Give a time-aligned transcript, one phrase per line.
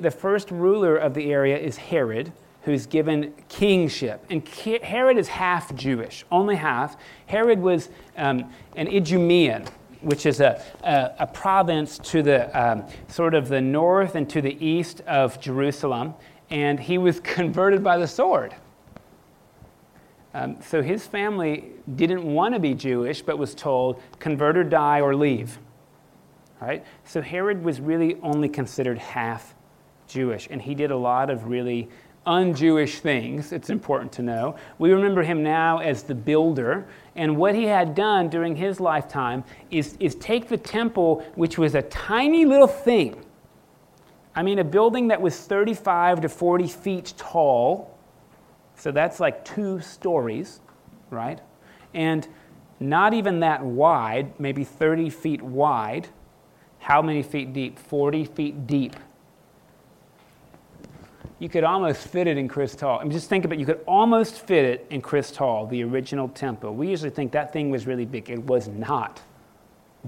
[0.00, 4.24] The first ruler of the area is Herod, who's given kingship.
[4.30, 6.96] And Herod is half Jewish, only half.
[7.26, 9.66] Herod was um, an Idumean,
[10.02, 14.40] which is a, a, a province to the um, sort of the north and to
[14.40, 16.14] the east of Jerusalem,
[16.48, 18.54] and he was converted by the sword.
[20.32, 25.00] Um, so his family didn't want to be Jewish, but was told, convert or die
[25.00, 25.58] or leave.
[26.60, 26.84] Right?
[27.02, 29.56] So Herod was really only considered half
[30.08, 31.88] Jewish, and he did a lot of really
[32.28, 34.54] un-Jewish things, it's important to know.
[34.78, 39.44] We remember him now as the builder, and what he had done during his lifetime
[39.70, 43.24] is, is take the temple, which was a tiny little thing.
[44.34, 47.98] I mean, a building that was 35 to 40 feet tall,
[48.76, 50.60] so that's like two stories,
[51.10, 51.40] right?
[51.94, 52.28] And
[52.78, 56.08] not even that wide, maybe 30 feet wide.
[56.78, 57.78] How many feet deep?
[57.78, 58.94] 40 feet deep
[61.38, 62.98] you could almost fit it in Chris Hall.
[62.98, 63.60] I mean, just think about it.
[63.60, 66.74] You could almost fit it in Chris Hall, the original temple.
[66.74, 68.28] We usually think that thing was really big.
[68.30, 69.20] It was not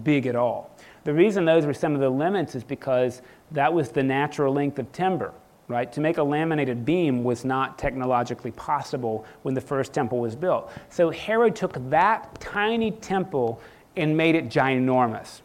[0.03, 0.77] big at all.
[1.05, 4.79] The reason those were some of the limits is because that was the natural length
[4.79, 5.33] of timber,
[5.69, 5.91] right?
[5.93, 10.71] To make a laminated beam was not technologically possible when the first temple was built.
[10.89, 13.61] So Herod took that tiny temple
[13.97, 15.41] and made it ginormous.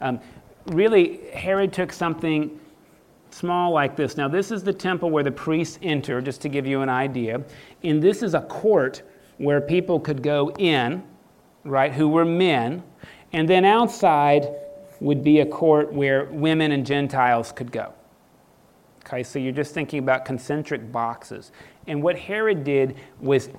[0.00, 0.20] Um,
[0.66, 2.58] really, Herod took something
[3.36, 4.16] small like this.
[4.16, 7.42] Now, this is the temple where the priests enter, just to give you an idea.
[7.82, 9.02] And this is a court
[9.36, 11.04] where people could go in,
[11.64, 12.82] right, who were men.
[13.34, 14.48] And then outside
[15.00, 17.92] would be a court where women and Gentiles could go.
[19.04, 21.52] Okay, so you're just thinking about concentric boxes.
[21.86, 23.50] And what Herod did was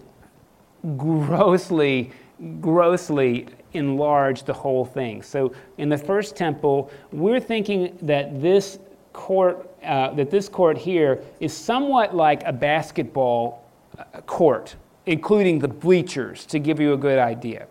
[0.97, 2.11] grossly,
[2.59, 5.21] grossly enlarge the whole thing.
[5.21, 8.79] So in the first temple, we're thinking that this
[9.13, 13.65] court, uh, that this court here is somewhat like a basketball
[13.97, 17.67] uh, court, including the bleachers, to give you a good idea.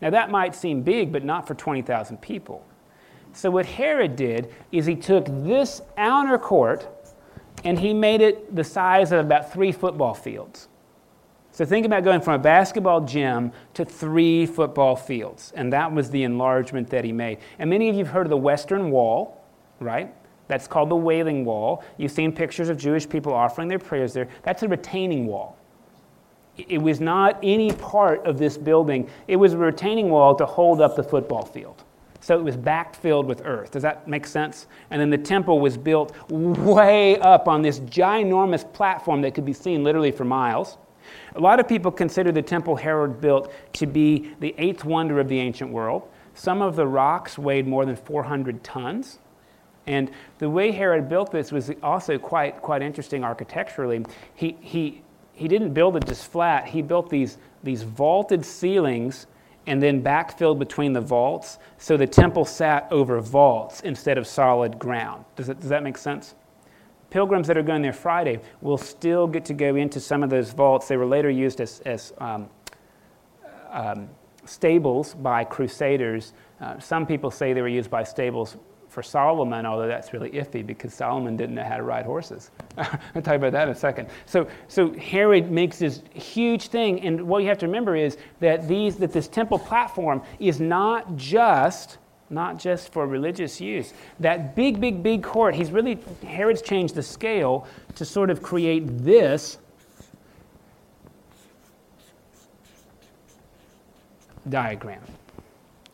[0.00, 2.64] Now, that might seem big, but not for 20,000 people.
[3.32, 6.88] So, what Herod did is he took this outer court
[7.64, 10.68] and he made it the size of about three football fields.
[11.52, 15.52] So, think about going from a basketball gym to three football fields.
[15.54, 17.38] And that was the enlargement that he made.
[17.58, 19.44] And many of you have heard of the Western Wall,
[19.78, 20.14] right?
[20.50, 21.84] That's called the Wailing Wall.
[21.96, 24.26] You've seen pictures of Jewish people offering their prayers there.
[24.42, 25.56] That's a retaining wall.
[26.56, 30.80] It was not any part of this building, it was a retaining wall to hold
[30.80, 31.84] up the football field.
[32.18, 33.70] So it was backfilled with earth.
[33.70, 34.66] Does that make sense?
[34.90, 39.52] And then the temple was built way up on this ginormous platform that could be
[39.52, 40.78] seen literally for miles.
[41.36, 45.28] A lot of people consider the temple Herod built to be the eighth wonder of
[45.28, 46.08] the ancient world.
[46.34, 49.20] Some of the rocks weighed more than 400 tons.
[49.86, 54.04] And the way Herod built this was also quite, quite interesting architecturally.
[54.34, 55.02] He, he,
[55.32, 59.26] he didn't build it just flat, he built these, these vaulted ceilings
[59.66, 64.78] and then backfilled between the vaults so the temple sat over vaults instead of solid
[64.78, 65.24] ground.
[65.36, 66.34] Does, it, does that make sense?
[67.10, 70.52] Pilgrims that are going there Friday will still get to go into some of those
[70.52, 70.88] vaults.
[70.88, 72.48] They were later used as, as um,
[73.70, 74.08] um,
[74.44, 76.32] stables by crusaders.
[76.60, 78.56] Uh, some people say they were used by stables
[78.90, 82.50] for Solomon, although that's really iffy because Solomon didn't know how to ride horses.
[82.76, 84.08] I'll talk about that in a second.
[84.26, 88.66] So, so Herod makes this huge thing, and what you have to remember is that
[88.66, 91.98] these that this temple platform is not just
[92.32, 93.92] not just for religious use.
[94.20, 98.84] That big, big, big court, he's really Herod's changed the scale to sort of create
[98.98, 99.58] this
[104.48, 105.02] diagram.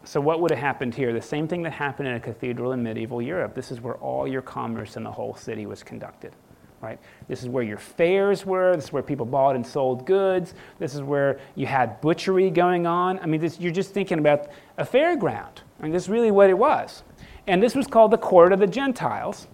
[0.07, 1.13] So, what would have happened here?
[1.13, 3.57] The same thing that happened in a cathedral in medieval Europe.
[3.57, 6.33] This is where all your commerce in the whole city was conducted.
[6.81, 7.01] Right?
[7.27, 8.77] This is where your fairs were.
[8.77, 10.55] This is where people bought and sold goods.
[10.79, 13.19] This is where you had butchery going on.
[13.19, 14.47] I mean, this, you're just thinking about
[14.79, 15.59] a fairground.
[15.81, 17.03] I mean, this is really what it was.
[17.49, 19.49] And this was called the Court of the Gentiles.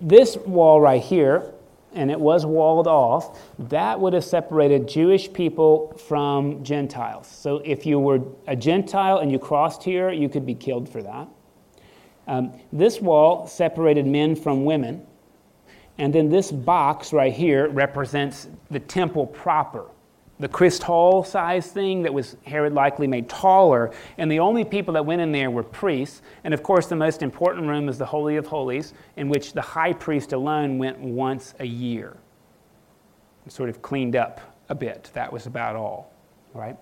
[0.00, 1.53] This wall right here
[1.94, 7.26] and it was walled off, that would have separated Jewish people from Gentiles.
[7.26, 11.02] So if you were a Gentile and you crossed here, you could be killed for
[11.02, 11.28] that.
[12.26, 15.06] Um, this wall separated men from women.
[15.98, 19.86] And then this box right here represents the temple proper
[20.40, 24.94] the Christ Hall size thing that was Herod likely made taller, and the only people
[24.94, 26.22] that went in there were priests.
[26.42, 29.62] And of course, the most important room is the Holy of Holies, in which the
[29.62, 32.16] high priest alone went once a year.
[33.46, 34.40] Sort of cleaned up
[34.70, 35.10] a bit.
[35.12, 36.12] That was about all,
[36.52, 36.76] right?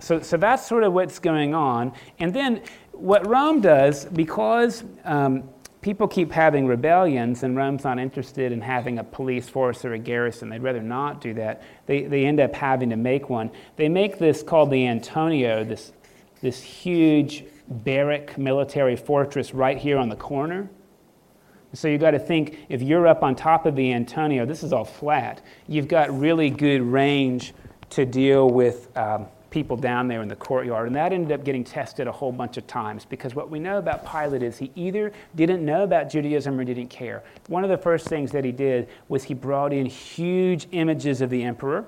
[0.00, 1.92] So, so that's sort of what's going on.
[2.18, 2.62] And then
[2.92, 5.48] what Rome does, because um,
[5.88, 9.98] people keep having rebellions and Rome's not interested in having a police force or a
[9.98, 13.50] garrison, they'd rather not do that, they, they end up having to make one.
[13.76, 15.94] They make this called the Antonia, this,
[16.42, 20.68] this huge barrack military fortress right here on the corner.
[21.72, 24.74] So you've got to think if you're up on top of the Antonia, this is
[24.74, 27.54] all flat, you've got really good range
[27.88, 30.86] to deal with um, people down there in the courtyard.
[30.86, 33.78] And that ended up getting tested a whole bunch of times because what we know
[33.78, 37.22] about Pilate is he either didn't know about Judaism or didn't care.
[37.48, 41.30] One of the first things that he did was he brought in huge images of
[41.30, 41.86] the emperor.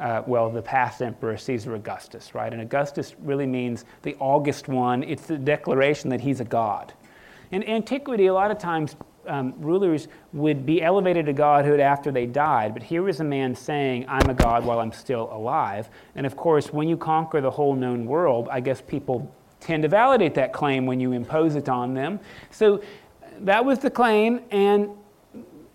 [0.00, 2.52] Uh, well, the past emperor, Caesar Augustus, right?
[2.52, 5.02] And Augustus really means the August one.
[5.02, 6.94] It's the declaration that he's a god.
[7.50, 8.94] In antiquity, a lot of times
[9.28, 13.54] um, rulers would be elevated to godhood after they died, but here is a man
[13.54, 15.88] saying, I'm a god while I'm still alive.
[16.14, 19.88] And of course, when you conquer the whole known world, I guess people tend to
[19.88, 22.20] validate that claim when you impose it on them.
[22.50, 22.82] So
[23.40, 24.90] that was the claim, and,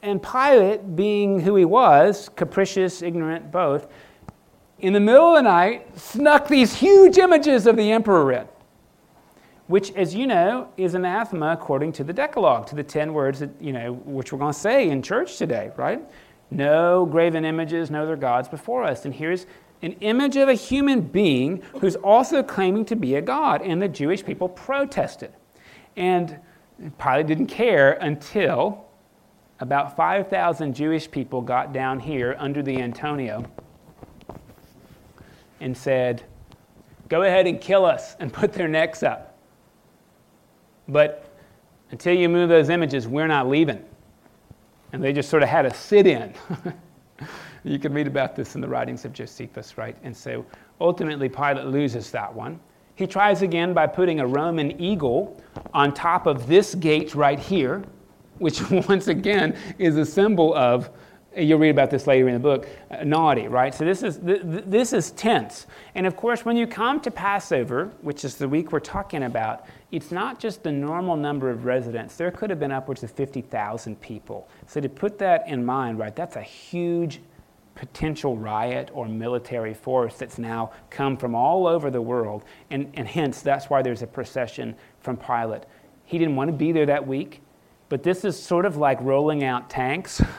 [0.02, 3.88] and Pilate, being who he was, capricious, ignorant, both,
[4.80, 8.48] in the middle of the night, snuck these huge images of the emperor in
[9.68, 13.50] which, as you know, is anathema according to the Decalogue, to the 10 words that,
[13.62, 16.02] you know, which we're going to say in church today, right?
[16.52, 19.06] No graven images, no other gods before us.
[19.06, 19.46] And here's
[19.82, 23.62] an image of a human being who's also claiming to be a god.
[23.62, 25.34] And the Jewish people protested.
[25.96, 26.40] And
[27.00, 28.86] Pilate didn't care until
[29.60, 33.44] about 5,000 Jewish people got down here under the Antonia
[35.62, 36.24] and said,
[37.10, 39.33] Go ahead and kill us, and put their necks up.
[40.88, 41.30] But
[41.92, 43.84] until you move those images, we're not leaving.
[44.92, 46.34] And they just sort of had a sit in.
[47.64, 49.96] you can read about this in the writings of Josephus, right?
[50.04, 50.46] And so
[50.82, 52.60] ultimately, Pilate loses that one.
[52.96, 55.42] He tries again by putting a Roman eagle
[55.74, 57.84] on top of this gate right here,
[58.38, 60.90] which once again is a symbol of
[61.36, 62.68] You'll read about this later in the book.
[62.92, 63.74] Uh, naughty, right?
[63.74, 65.66] So this is th- this is tense.
[65.96, 69.66] And of course, when you come to Passover, which is the week we're talking about,
[69.92, 72.16] it's not just the normal number of residents.
[72.18, 74.48] There could have been upwards of 50,000 people.
[74.68, 77.20] So to put that in mind, right, that's a huge
[77.76, 82.44] potential riot or military force that's now come from all over the world.
[82.70, 85.64] And, and hence, that's why there's a procession from Pilate.
[86.06, 87.42] He didn't want to be there that week,
[87.90, 90.22] but this is sort of like rolling out tanks.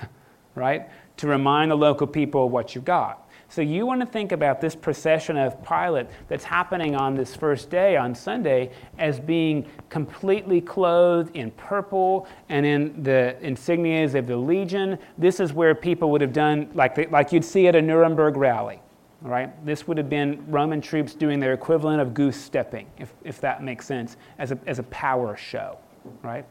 [0.55, 0.89] right?
[1.19, 3.21] To remind the local people what you've got.
[3.49, 7.71] So you want to think about this procession of Pilate that's happening on this first
[7.71, 14.37] day, on Sunday, as being completely clothed in purple and in the insignias of the
[14.37, 14.99] legion.
[15.19, 18.37] This is where people would have done, like, the, like you'd see at a Nuremberg
[18.37, 18.81] rally.
[19.23, 19.65] Right?
[19.65, 23.62] This would have been Roman troops doing their equivalent of goose stepping, if, if that
[23.62, 25.79] makes sense, as a, as a power show.
[26.23, 26.45] Right?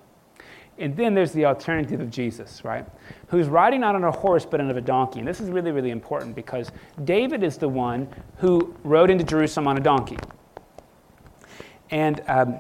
[0.80, 2.86] And then there's the alternative of Jesus, right?
[3.28, 5.20] Who's riding not on a horse but on a donkey.
[5.20, 6.72] And this is really, really important because
[7.04, 10.18] David is the one who rode into Jerusalem on a donkey.
[11.92, 12.58] And um,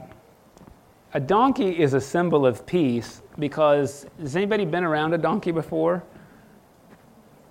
[1.15, 6.03] a donkey is a symbol of peace because has anybody been around a donkey before?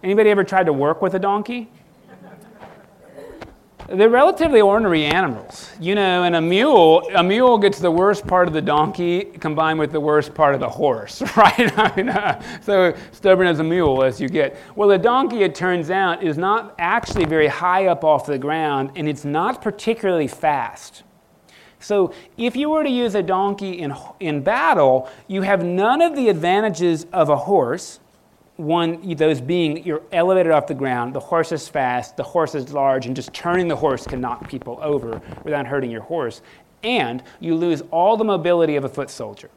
[0.02, 1.70] Anybody ever tried to work with a donkey?
[3.88, 5.70] They're relatively ornery animals.
[5.80, 9.78] You know, and a mule, a mule gets the worst part of the donkey combined
[9.78, 11.78] with the worst part of the horse, right?
[11.78, 14.56] I mean, uh, so stubborn as a mule as you get.
[14.76, 18.92] Well, the donkey, it turns out, is not actually very high up off the ground,
[18.96, 21.02] and it's not particularly fast.
[21.80, 26.14] So, if you were to use a donkey in, in battle, you have none of
[26.14, 27.98] the advantages of a horse
[28.62, 32.72] one, those being you're elevated off the ground, the horse is fast, the horse is
[32.72, 36.42] large, and just turning the horse can knock people over without hurting your horse.
[36.82, 39.50] And you lose all the mobility of a foot soldier.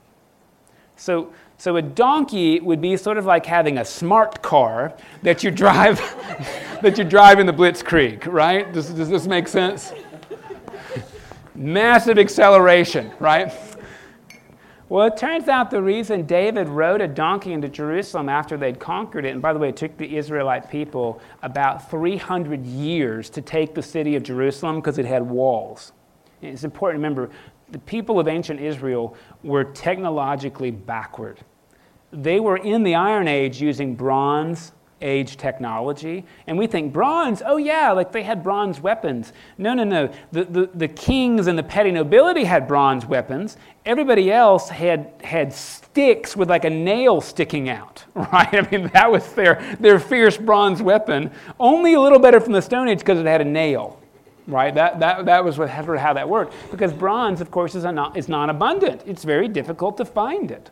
[0.95, 5.51] So, so a donkey would be sort of like having a smart car that you
[5.51, 5.99] drive,
[6.81, 8.71] that you drive in the Blitzkrieg, right?
[8.73, 9.93] Does, does this make sense?
[11.53, 13.53] Massive acceleration, right?
[14.87, 19.25] Well, it turns out the reason David rode a donkey into Jerusalem after they'd conquered
[19.25, 23.73] it, and by the way, it took the Israelite people about 300 years to take
[23.73, 25.91] the city of Jerusalem because it had walls.
[26.43, 27.31] And it's important to remember
[27.71, 31.39] the people of ancient Israel were technologically backward.
[32.11, 34.71] They were in the Iron Age using bronze
[35.01, 36.25] age technology.
[36.47, 39.33] And we think bronze, oh yeah, like they had bronze weapons.
[39.57, 40.09] No, no, no.
[40.31, 43.57] The, the, the kings and the petty nobility had bronze weapons.
[43.85, 48.53] Everybody else had, had sticks with like a nail sticking out, right?
[48.53, 51.31] I mean, that was their, their fierce bronze weapon.
[51.59, 53.99] Only a little better from the Stone Age because it had a nail,
[54.47, 54.73] right?
[54.73, 56.53] That, that, that was what, how that worked.
[56.71, 59.03] Because bronze, of course, is, non, is non-abundant.
[59.05, 60.71] It's very difficult to find it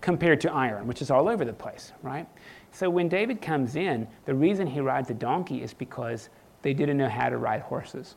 [0.00, 2.26] compared to iron, which is all over the place, right?
[2.74, 6.28] So when David comes in, the reason he rides a donkey is because
[6.62, 8.16] they didn't know how to ride horses.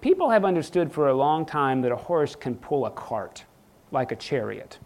[0.00, 3.44] People have understood for a long time that a horse can pull a cart
[3.90, 4.78] like a chariot.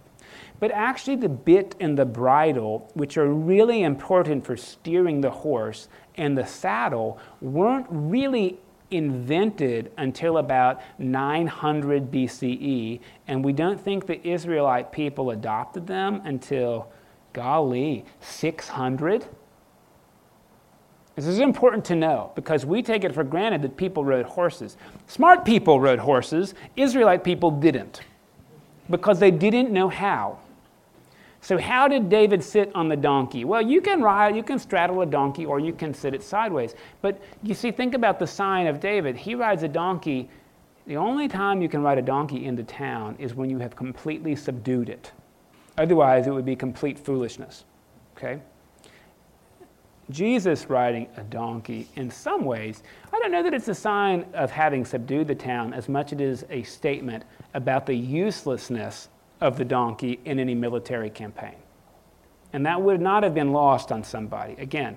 [0.61, 5.88] But actually, the bit and the bridle, which are really important for steering the horse,
[6.16, 8.59] and the saddle weren't really
[8.90, 16.88] invented until about 900 BCE, and we don't think the Israelite people adopted them until,
[17.35, 19.26] golly, 600.
[21.17, 24.79] This is important to know because we take it for granted that people rode horses.
[25.07, 28.00] Smart people rode horses, Israelite people didn't
[28.88, 30.38] because they didn't know how.
[31.41, 33.45] So, how did David sit on the donkey?
[33.45, 36.75] Well, you can ride, you can straddle a donkey, or you can sit it sideways.
[37.03, 39.14] But you see, think about the sign of David.
[39.14, 40.31] He rides a donkey.
[40.87, 44.35] The only time you can ride a donkey into town is when you have completely
[44.35, 45.12] subdued it.
[45.76, 47.64] Otherwise, it would be complete foolishness.
[48.16, 48.40] Okay?
[50.11, 54.50] Jesus riding a donkey, in some ways, I don't know that it's a sign of
[54.50, 59.09] having subdued the town as much as it is a statement about the uselessness
[59.40, 61.57] of the donkey in any military campaign.
[62.52, 64.54] And that would not have been lost on somebody.
[64.59, 64.97] Again,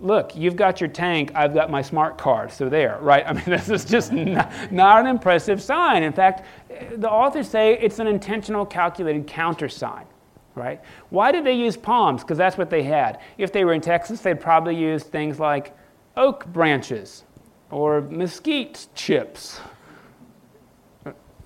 [0.00, 3.24] look, you've got your tank, I've got my smart card, so there, right?
[3.26, 6.02] I mean, this is just not, not an impressive sign.
[6.02, 6.44] In fact,
[6.96, 10.06] the authors say it's an intentional, calculated countersign,
[10.54, 10.80] right?
[11.10, 12.22] Why did they use palms?
[12.22, 13.20] Because that's what they had.
[13.38, 15.76] If they were in Texas, they'd probably use things like
[16.16, 17.24] oak branches
[17.70, 19.60] or mesquite chips.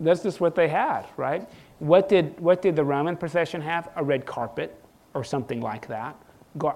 [0.00, 1.48] That's just what they had, right?
[1.78, 3.88] What did, what did the Roman procession have?
[3.96, 4.78] A red carpet
[5.14, 6.16] or something like that.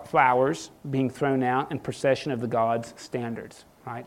[0.06, 4.06] Flowers being thrown out and procession of the gods' standards, right?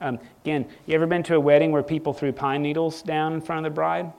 [0.00, 3.40] Um, again, you ever been to a wedding where people threw pine needles down in
[3.40, 4.12] front of the bride?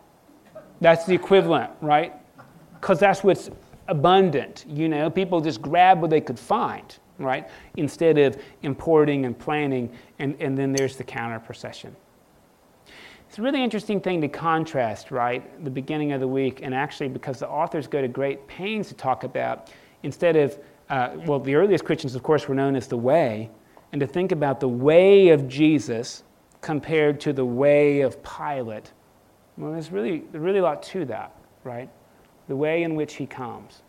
[0.80, 2.14] That's the equivalent, right?
[2.80, 3.50] Because that's what's
[3.88, 4.66] abundant.
[4.68, 7.48] You know, people just grab what they could find, right?
[7.78, 11.96] Instead of importing and planning, and, and then there's the counter procession.
[13.28, 15.64] It's a really interesting thing to contrast, right?
[15.64, 18.94] The beginning of the week, and actually, because the authors go to great pains to
[18.94, 19.72] talk about,
[20.04, 20.60] instead of,
[20.92, 23.50] uh, well, the earliest Christians, of course, were known as the way,
[23.94, 26.24] and to think about the way of Jesus
[26.60, 28.92] compared to the way of Pilate.
[29.58, 31.90] Well, there's really, there's really a lot to that, right?
[32.50, 33.84] The way in which he comes.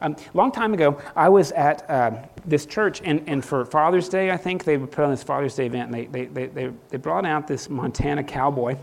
[0.00, 2.12] Um, a long time ago, I was at uh,
[2.46, 5.66] this church, and, and for Father's Day, I think, they put on this Father's Day
[5.66, 8.76] event, and they, they, they, they brought out this Montana cowboy,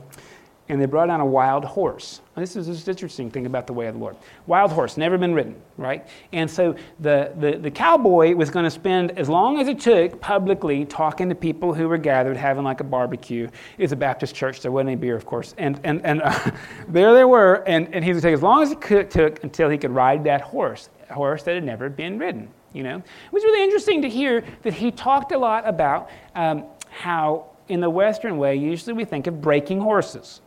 [0.69, 2.21] and they brought out a wild horse.
[2.35, 4.15] This is this interesting thing about the way of the Lord.
[4.45, 6.07] Wild horse, never been ridden, right?
[6.33, 10.19] And so the, the, the cowboy was going to spend as long as it took
[10.21, 13.49] publicly talking to people who were gathered, having like a barbecue.
[13.77, 15.55] It's a Baptist church, there wasn't any beer, of course.
[15.57, 16.51] And, and, and uh,
[16.87, 19.69] there they were, and, and he to take as long as it could, took until
[19.69, 22.49] he could ride that horse a horse that had never been ridden.
[22.73, 26.65] You know, it was really interesting to hear that he talked a lot about um,
[26.89, 30.41] how, in the Western way, usually we think of breaking horses,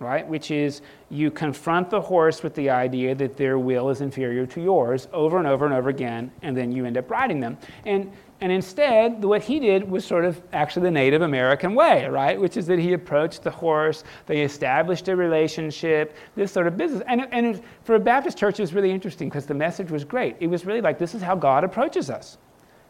[0.00, 0.26] right?
[0.26, 4.60] Which is you confront the horse with the idea that their will is inferior to
[4.60, 7.58] yours over and over and over again, and then you end up riding them.
[7.84, 12.40] And and instead, what he did was sort of actually the Native American way, right?
[12.40, 17.02] Which is that he approached the horse, they established a relationship, this sort of business.
[17.08, 20.04] And, and it, for a Baptist church, it was really interesting because the message was
[20.04, 20.36] great.
[20.38, 22.38] It was really like, this is how God approaches us.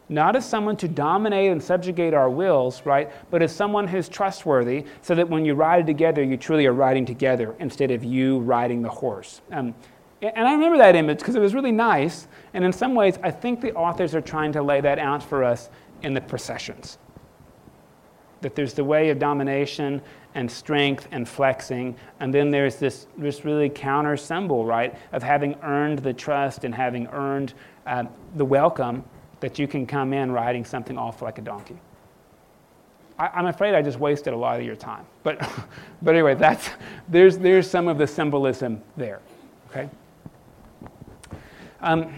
[0.09, 3.11] Not as someone to dominate and subjugate our wills, right?
[3.29, 7.05] But as someone who's trustworthy so that when you ride together, you truly are riding
[7.05, 9.41] together instead of you riding the horse.
[9.51, 9.75] Um,
[10.21, 12.27] and I remember that image because it was really nice.
[12.53, 15.43] And in some ways, I think the authors are trying to lay that out for
[15.43, 15.69] us
[16.01, 16.97] in the processions.
[18.41, 20.01] That there's the way of domination
[20.35, 25.55] and strength and flexing, and then there's this, this really counter symbol, right, of having
[25.63, 27.53] earned the trust and having earned
[27.87, 28.03] uh,
[28.35, 29.03] the welcome
[29.39, 31.77] that you can come in riding something off like a donkey.
[33.17, 35.05] I, am afraid I just wasted a lot of your time.
[35.23, 35.47] But,
[36.01, 36.69] but anyway, that's,
[37.07, 39.19] there's, there's some of the symbolism there.
[39.69, 39.89] Okay?
[41.81, 42.13] Um,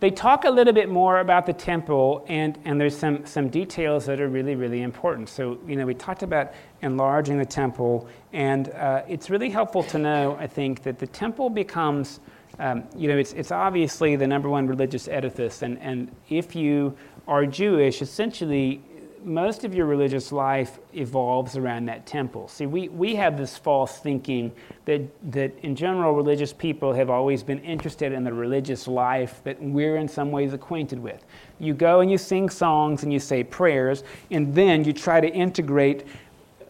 [0.00, 4.04] they talk a little bit more about the temple, and, and there's some, some details
[4.06, 5.30] that are really, really important.
[5.30, 6.52] So, you know, we talked about
[6.82, 11.48] enlarging the temple, and uh, it's really helpful to know, I think, that the temple
[11.48, 12.20] becomes,
[12.58, 16.96] um, you know, it's, it's obviously the number one religious edifice, and, and if you
[17.26, 18.82] are Jewish, essentially
[19.24, 22.46] most of your religious life evolves around that temple.
[22.46, 24.52] See, we, we have this false thinking
[24.84, 29.60] that, that in general, religious people have always been interested in the religious life that
[29.60, 31.24] we're in some ways acquainted with.
[31.58, 35.28] You go and you sing songs and you say prayers, and then you try to
[35.28, 36.04] integrate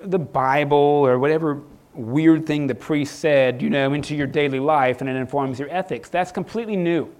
[0.00, 1.61] the Bible or whatever
[1.95, 5.69] weird thing the priest said, you know, into your daily life and it informs your
[5.71, 6.09] ethics.
[6.09, 7.13] That's completely new.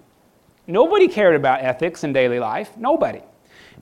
[0.67, 2.77] Nobody cared about ethics in daily life.
[2.77, 3.23] Nobody.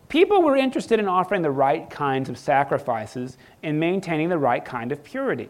[0.09, 4.93] People were interested in offering the right kinds of sacrifices and maintaining the right kind
[4.93, 5.49] of purity.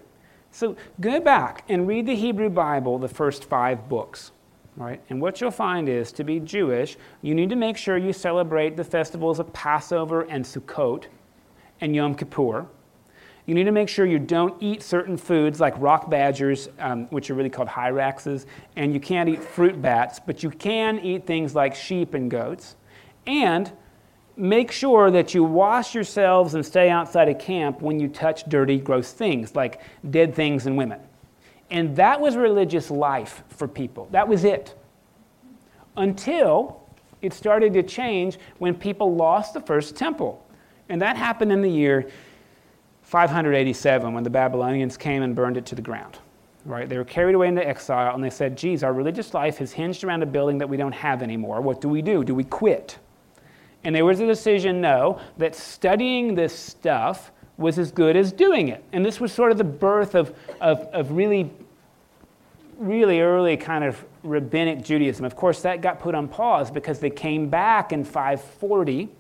[0.51, 4.33] So go back and read the Hebrew Bible, the first five books.
[4.77, 5.03] Right?
[5.11, 8.77] And what you'll find is to be Jewish, you need to make sure you celebrate
[8.77, 11.07] the festivals of Passover and Sukkot
[11.81, 12.67] and Yom Kippur.
[13.47, 17.29] You need to make sure you don't eat certain foods like rock badgers, um, which
[17.31, 18.47] are really called hyraxes,
[18.77, 22.77] and you can't eat fruit bats, but you can eat things like sheep and goats.
[23.27, 23.73] And
[24.37, 28.79] make sure that you wash yourselves and stay outside of camp when you touch dirty,
[28.79, 29.81] gross things like
[30.11, 31.01] dead things and women.
[31.71, 34.09] And that was religious life for people.
[34.11, 34.75] That was it.
[35.97, 36.81] Until
[37.23, 40.45] it started to change when people lost the first temple.
[40.89, 42.11] And that happened in the year
[43.13, 46.19] 587 when the Babylonians came and burned it to the ground.
[46.65, 46.89] Right?
[46.89, 50.03] They were carried away into exile and they said, geez, our religious life has hinged
[50.03, 51.61] around a building that we don't have anymore.
[51.61, 52.25] What do we do?
[52.25, 52.99] Do we quit?
[53.85, 58.69] And there was a decision, no, that studying this stuff was as good as doing
[58.69, 58.83] it.
[58.93, 61.51] And this was sort of the birth of, of, of really,
[62.79, 65.27] really early kind of rabbinic Judaism.
[65.27, 69.11] Of course, that got put on pause because they came back in 540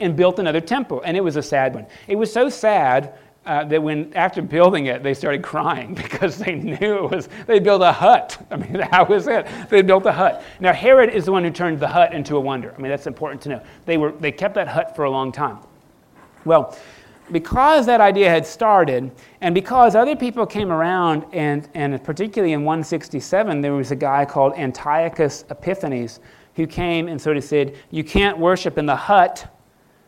[0.00, 1.02] and built another temple.
[1.04, 1.86] And it was a sad one.
[2.08, 3.14] It was so sad
[3.46, 7.58] uh, that when after building it, they started crying because they knew it was they
[7.58, 8.46] built a hut.
[8.50, 9.46] I mean, that was it.
[9.68, 10.42] They built a hut.
[10.60, 12.74] Now Herod is the one who turned the hut into a wonder.
[12.76, 13.62] I mean, that's important to know.
[13.86, 15.58] They were they kept that hut for a long time.
[16.44, 16.76] Well,
[17.32, 22.64] because that idea had started, and because other people came around, and, and particularly in
[22.64, 26.20] 167, there was a guy called Antiochus Epiphanes
[26.56, 29.48] who came and sort of said, You can't worship in the hut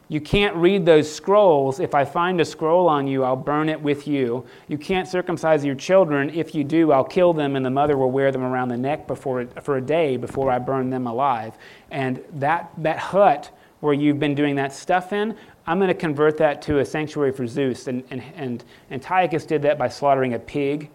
[0.09, 1.81] you can't read those scrolls.
[1.81, 4.45] If I find a scroll on you, I'll burn it with you.
[4.69, 6.29] You can't circumcise your children.
[6.31, 9.07] If you do, I'll kill them, and the mother will wear them around the neck
[9.07, 11.57] before, for a day before I burn them alive.
[11.91, 15.37] And that, that hut where you've been doing that stuff in,
[15.67, 17.87] I'm going to convert that to a sanctuary for Zeus.
[17.87, 20.91] And, and, and Antiochus did that by slaughtering a pig,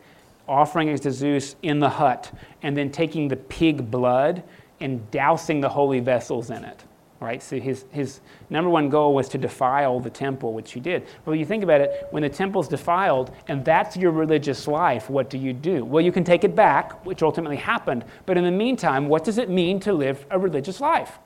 [0.47, 4.43] offering it to Zeus in the hut, and then taking the pig blood
[4.79, 6.83] and dousing the holy vessels in it
[7.19, 7.41] right?
[7.41, 11.07] So his, his number one goal was to defile the temple, which he did.
[11.23, 15.29] When you think about it, when the temple's defiled and that's your religious life, what
[15.29, 15.83] do you do?
[15.83, 18.05] Well, you can take it back, which ultimately happened.
[18.25, 21.19] But in the meantime, what does it mean to live a religious life?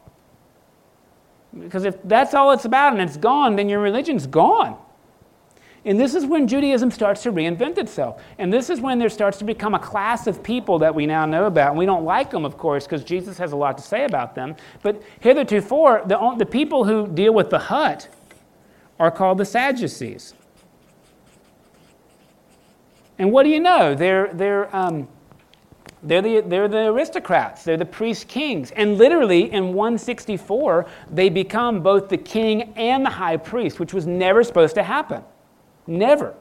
[1.57, 4.77] Because if that's all it's about and it's gone, then your religion's gone.
[5.83, 8.21] And this is when Judaism starts to reinvent itself.
[8.37, 11.25] And this is when there starts to become a class of people that we now
[11.25, 11.69] know about.
[11.69, 14.35] And we don't like them, of course, because Jesus has a lot to say about
[14.35, 14.55] them.
[14.83, 18.07] But hitherto, the, the people who deal with the hut
[18.99, 20.35] are called the Sadducees.
[23.17, 23.95] And what do you know?
[23.95, 25.07] They're, they're, um,
[26.03, 28.69] they're, the, they're the aristocrats, they're the priest kings.
[28.71, 34.05] And literally, in 164, they become both the king and the high priest, which was
[34.05, 35.23] never supposed to happen.
[35.87, 36.35] Never.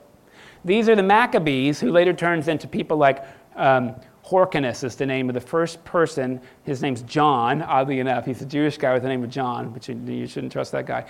[0.64, 3.24] These are the Maccabees, who later turns into people like
[3.56, 3.94] um,
[4.32, 6.40] is the name of the first person.
[6.62, 8.24] His name's John, oddly enough.
[8.24, 10.86] He's a Jewish guy with the name of John, but you, you shouldn't trust that
[10.86, 11.04] guy.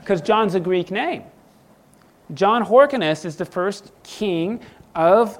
[0.00, 1.24] Because um, John's a Greek name.
[2.34, 4.60] John Hyrcanus is the first king
[4.94, 5.38] of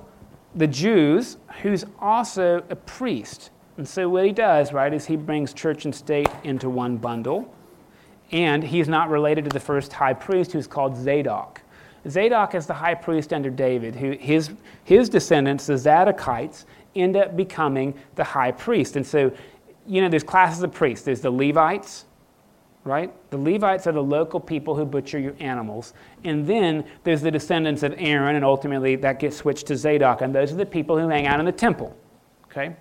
[0.54, 3.50] the Jews who's also a priest.
[3.76, 7.54] And so what he does, right, is he brings church and state into one bundle.
[8.32, 11.62] And he's not related to the first high priest who's called Zadok.
[12.08, 14.50] Zadok is the high priest under David, who his,
[14.84, 18.96] his descendants, the Zadokites, end up becoming the high priest.
[18.96, 19.32] And so,
[19.86, 21.04] you know, there's classes of priests.
[21.04, 22.06] There's the Levites,
[22.84, 23.12] right?
[23.30, 25.92] The Levites are the local people who butcher your animals.
[26.24, 30.22] And then there's the descendants of Aaron, and ultimately that gets switched to Zadok.
[30.22, 31.96] And those are the people who hang out in the temple,
[32.46, 32.74] okay?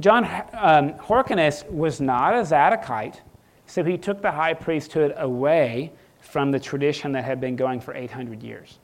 [0.00, 3.20] John um, Hyrcanus was not a Zadokite,
[3.66, 7.94] so he took the high priesthood away from the tradition that had been going for
[7.94, 8.78] 800 years.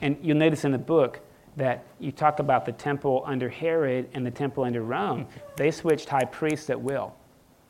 [0.00, 1.20] And you'll notice in the book
[1.56, 5.26] that you talk about the temple under Herod and the temple under Rome.
[5.56, 7.14] They switched high priests at will,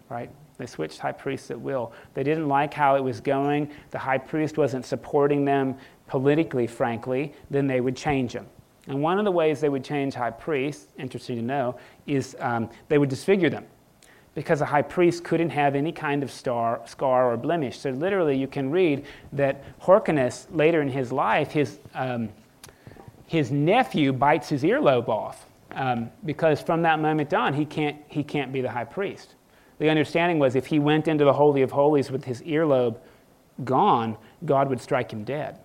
[0.08, 0.30] right?
[0.56, 1.92] They switched high priests at will.
[2.14, 3.70] They didn't like how it was going.
[3.90, 7.34] The high priest wasn't supporting them politically, frankly.
[7.50, 8.46] Then they would change him.
[8.86, 12.70] And one of the ways they would change high priests, interesting to know, is um,
[12.88, 13.66] they would disfigure them
[14.34, 17.78] because a high priest couldn't have any kind of star, scar or blemish.
[17.78, 22.30] So literally, you can read that Hyrcanus, later in his life, his, um,
[23.26, 28.22] his nephew bites his earlobe off um, because from that moment on, he can't, he
[28.22, 29.34] can't be the high priest.
[29.78, 32.98] The understanding was if he went into the Holy of Holies with his earlobe
[33.64, 35.58] gone, God would strike him dead.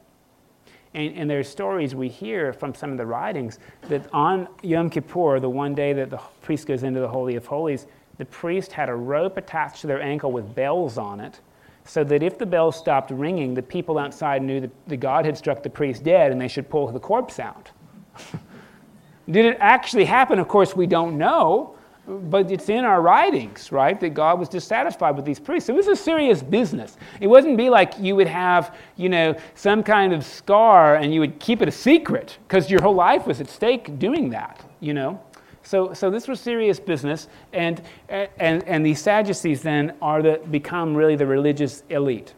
[0.93, 4.89] And, and there are stories we hear from some of the writings that on Yom
[4.89, 7.85] Kippur, the one day that the priest goes into the Holy of Holies,
[8.19, 11.39] the priest had a rope attached to their ankle with bells on it,
[11.85, 15.35] so that if the bells stopped ringing, the people outside knew that the God had
[15.35, 17.71] struck the priest dead and they should pull the corpse out.
[19.31, 20.37] Did it actually happen?
[20.37, 21.75] Of course, we don't know,
[22.07, 25.69] but it's in our writings, right, that God was dissatisfied with these priests.
[25.69, 26.97] It was a serious business.
[27.21, 31.21] It wouldn't be like you would have, you know, some kind of scar and you
[31.21, 34.93] would keep it a secret because your whole life was at stake doing that, you
[34.93, 35.21] know.
[35.69, 37.79] So, so this was serious business, and,
[38.09, 42.33] and, and these Sadducees then are the, become really the religious elite.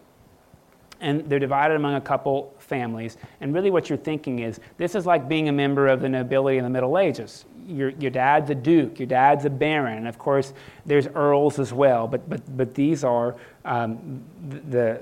[1.00, 3.16] And they're divided among a couple families.
[3.40, 6.58] And really, what you're thinking is this is like being a member of the nobility
[6.58, 7.46] in the Middle Ages.
[7.66, 10.52] Your, your dad's a duke, your dad's a baron, and of course,
[10.86, 12.10] there's earls as well.
[12.10, 14.22] But, but, but these are um,
[14.70, 15.02] the,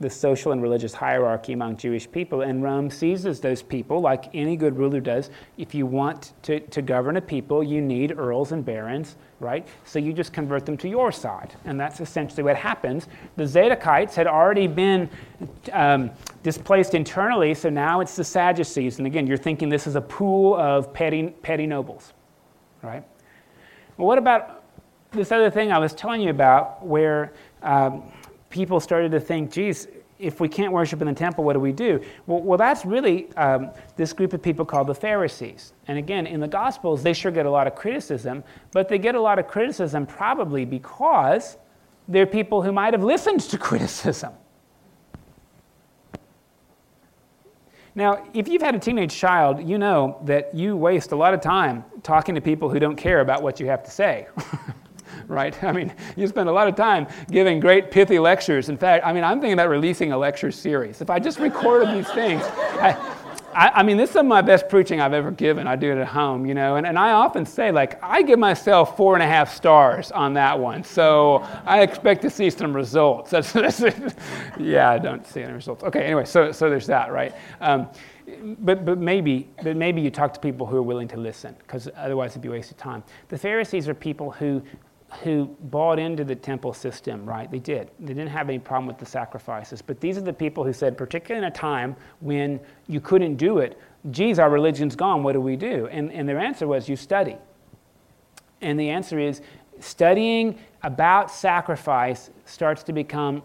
[0.00, 2.42] the social and religious hierarchy among Jewish people.
[2.42, 5.30] And Rome seizes those people, like any good ruler does.
[5.56, 9.66] If you want to, to govern a people, you need earls and barons, right?
[9.84, 11.54] So you just convert them to your side.
[11.64, 13.06] And that's essentially what happens.
[13.36, 15.08] The Zadokites had already been
[15.72, 16.10] um,
[16.42, 18.98] displaced internally, so now it's the Sadducees.
[18.98, 22.12] And again, you're thinking this is a pool of petty, petty nobles,
[22.82, 23.04] right?
[23.96, 24.64] Well, what about
[25.12, 27.32] this other thing I was telling you about where.
[27.62, 28.12] Um,
[28.54, 29.88] people started to think, geez,
[30.20, 32.00] if we can't worship in the temple, what do we do?
[32.28, 35.72] Well, well that's really um, this group of people called the Pharisees.
[35.88, 39.16] And again, in the Gospels, they sure get a lot of criticism, but they get
[39.16, 41.58] a lot of criticism probably because
[42.06, 44.32] they're people who might have listened to criticism.
[47.96, 51.40] Now, if you've had a teenage child, you know that you waste a lot of
[51.40, 54.28] time talking to people who don't care about what you have to say.
[55.28, 55.62] right?
[55.64, 58.68] I mean, you spend a lot of time giving great pithy lectures.
[58.68, 61.00] In fact, I mean, I'm thinking about releasing a lecture series.
[61.00, 62.96] If I just recorded these things, I,
[63.54, 65.66] I, I, mean, this is some of my best preaching I've ever given.
[65.66, 68.38] I do it at home, you know, and, and I often say, like, I give
[68.38, 70.82] myself four and a half stars on that one.
[70.82, 73.30] So I expect to see some results.
[73.34, 73.82] That's, that's
[74.58, 75.82] yeah, I don't see any results.
[75.82, 77.34] Okay, anyway, so, so there's that, right?
[77.60, 77.88] Um,
[78.60, 81.88] but, but maybe but maybe you talk to people who are willing to listen because
[81.96, 84.62] otherwise it'd be a waste of time the pharisees are people who
[85.22, 87.50] who bought into the temple system, right?
[87.50, 87.90] They did.
[88.00, 89.82] They didn't have any problem with the sacrifices.
[89.82, 93.58] But these are the people who said, particularly in a time when you couldn't do
[93.58, 93.78] it,
[94.10, 95.86] geez, our religion's gone, what do we do?
[95.86, 97.36] And, and their answer was, you study.
[98.60, 99.40] And the answer is,
[99.80, 103.42] studying about sacrifice starts to become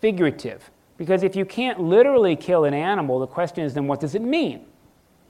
[0.00, 0.70] figurative.
[0.96, 4.22] Because if you can't literally kill an animal, the question is then what does it
[4.22, 4.66] mean?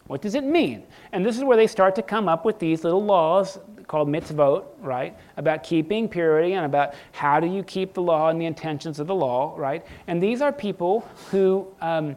[0.06, 0.84] What does it mean?
[1.12, 4.64] And this is where they start to come up with these little laws called mitzvot,
[4.80, 5.16] right?
[5.36, 9.06] About keeping purity and about how do you keep the law and the intentions of
[9.06, 9.84] the law, right?
[10.06, 12.16] And these are people who um,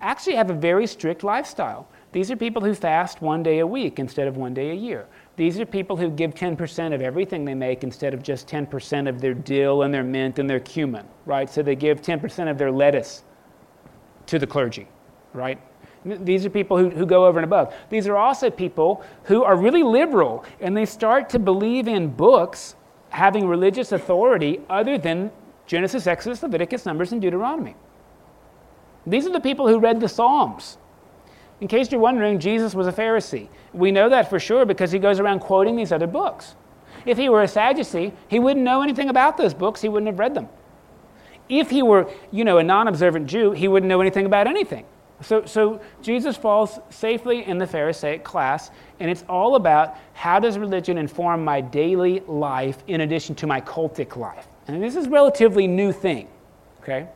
[0.00, 1.88] actually have a very strict lifestyle.
[2.12, 5.06] These are people who fast one day a week instead of one day a year.
[5.36, 9.20] These are people who give 10% of everything they make instead of just 10% of
[9.20, 11.50] their dill and their mint and their cumin, right?
[11.50, 13.24] So they give 10% of their lettuce
[14.26, 14.88] to the clergy,
[15.34, 15.60] right?
[16.06, 17.74] These are people who, who go over and above.
[17.90, 22.76] These are also people who are really liberal and they start to believe in books
[23.08, 25.30] having religious authority other than
[25.66, 27.74] Genesis, Exodus, Leviticus, Numbers, and Deuteronomy.
[29.06, 30.78] These are the people who read the Psalms.
[31.60, 33.48] In case you're wondering, Jesus was a Pharisee.
[33.72, 36.54] We know that for sure because he goes around quoting these other books.
[37.04, 40.18] If he were a Sadducee, he wouldn't know anything about those books, he wouldn't have
[40.18, 40.48] read them.
[41.48, 44.84] If he were, you know, a non-observant Jew, he wouldn't know anything about anything.
[45.22, 50.58] So, so Jesus falls safely in the Pharisaic class, and it's all about how does
[50.58, 54.46] religion inform my daily life in addition to my cultic life.
[54.68, 56.28] And this is a relatively new thing,
[56.82, 57.08] okay?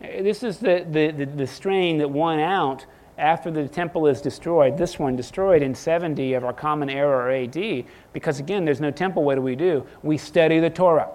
[0.00, 2.86] This is the, the, the, the strain that won out
[3.18, 7.30] after the temple is destroyed, this one destroyed in 70 of our common era or
[7.30, 9.86] AD, because again, there's no temple, what do we do?
[10.02, 11.08] We study the Torah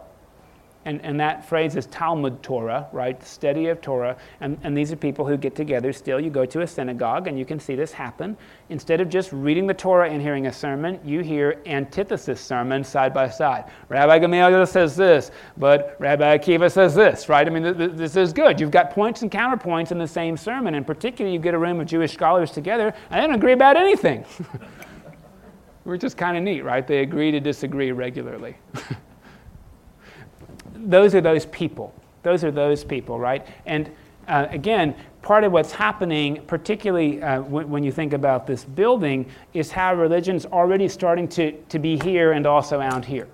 [0.88, 3.22] and, and that phrase is Talmud Torah, right?
[3.22, 4.16] Study of Torah.
[4.40, 6.18] And, and these are people who get together still.
[6.18, 8.38] You go to a synagogue and you can see this happen.
[8.70, 13.14] Instead of just reading the Torah and hearing a sermon, you hear antithesis sermons side
[13.14, 13.66] by side.
[13.90, 17.46] Rabbi Gamaliel says this, but Rabbi Akiva says this, right?
[17.46, 18.58] I mean, th- th- this is good.
[18.58, 20.76] You've got points and counterpoints in the same sermon.
[20.76, 23.76] And particularly, you get a room of Jewish scholars together and they don't agree about
[23.76, 24.24] anything.
[25.84, 26.88] Which is kind of neat, right?
[26.88, 28.56] They agree to disagree regularly.
[30.88, 31.94] those are those people.
[32.24, 33.46] Those are those people, right?
[33.66, 33.92] And
[34.28, 39.30] uh, again, part of what's happening, particularly uh, when, when, you think about this building,
[39.54, 43.28] is how religion's already starting to, to be here and also out here.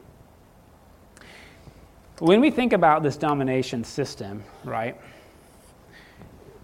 [2.20, 4.96] When we think about this domination system, right,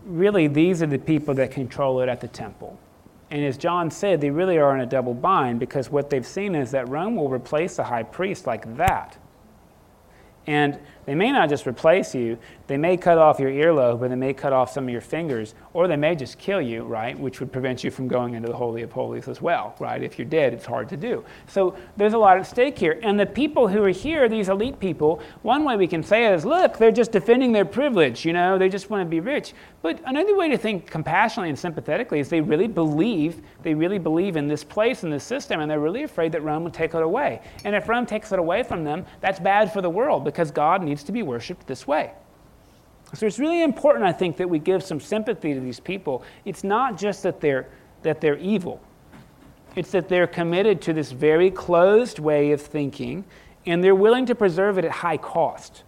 [0.06, 2.80] really these are the people that control it at the temple.
[3.32, 6.56] And as John said, they really are in a double bind because what they've seen
[6.56, 9.18] is that Rome will replace the high priest like that.
[10.48, 14.16] And they may not just replace you, they may cut off your earlobe, or they
[14.16, 17.18] may cut off some of your fingers, or they may just kill you, right?
[17.18, 20.04] Which would prevent you from going into the Holy of Holies as well, right?
[20.04, 21.26] If you're dead, it's hard to do.
[21.48, 23.00] So there's a lot at stake here.
[23.02, 26.34] And the people who are here, these elite people, one way we can say it
[26.36, 29.56] is look, they're just defending their privilege, you know, they just want to be rich.
[29.82, 34.36] But another way to think compassionately and sympathetically is they really believe, they really believe
[34.36, 37.02] in this place and this system, and they're really afraid that Rome will take it
[37.02, 37.42] away.
[37.66, 40.84] And if Rome takes it away from them, that's bad for the world because God
[40.84, 42.12] needs to be worshiped this way.
[43.14, 46.24] So it's really important, I think, that we give some sympathy to these people.
[46.46, 47.68] It's not just that they're,
[48.04, 48.82] that they're evil,
[49.76, 53.24] it's that they're committed to this very closed way of thinking,
[53.66, 55.84] and they're willing to preserve it at high cost.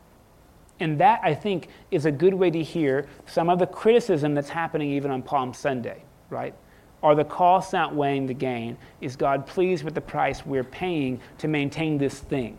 [0.79, 4.49] And that, I think, is a good way to hear some of the criticism that's
[4.49, 6.55] happening even on Palm Sunday, right?
[7.03, 8.77] Are the costs outweighing the gain?
[8.99, 12.57] Is God pleased with the price we're paying to maintain this thing?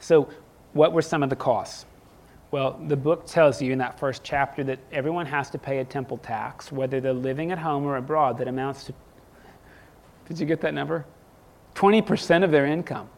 [0.00, 0.28] So,
[0.72, 1.86] what were some of the costs?
[2.50, 5.84] Well, the book tells you in that first chapter that everyone has to pay a
[5.84, 8.94] temple tax, whether they're living at home or abroad, that amounts to,
[10.26, 11.04] did you get that number?
[11.74, 13.08] 20% of their income.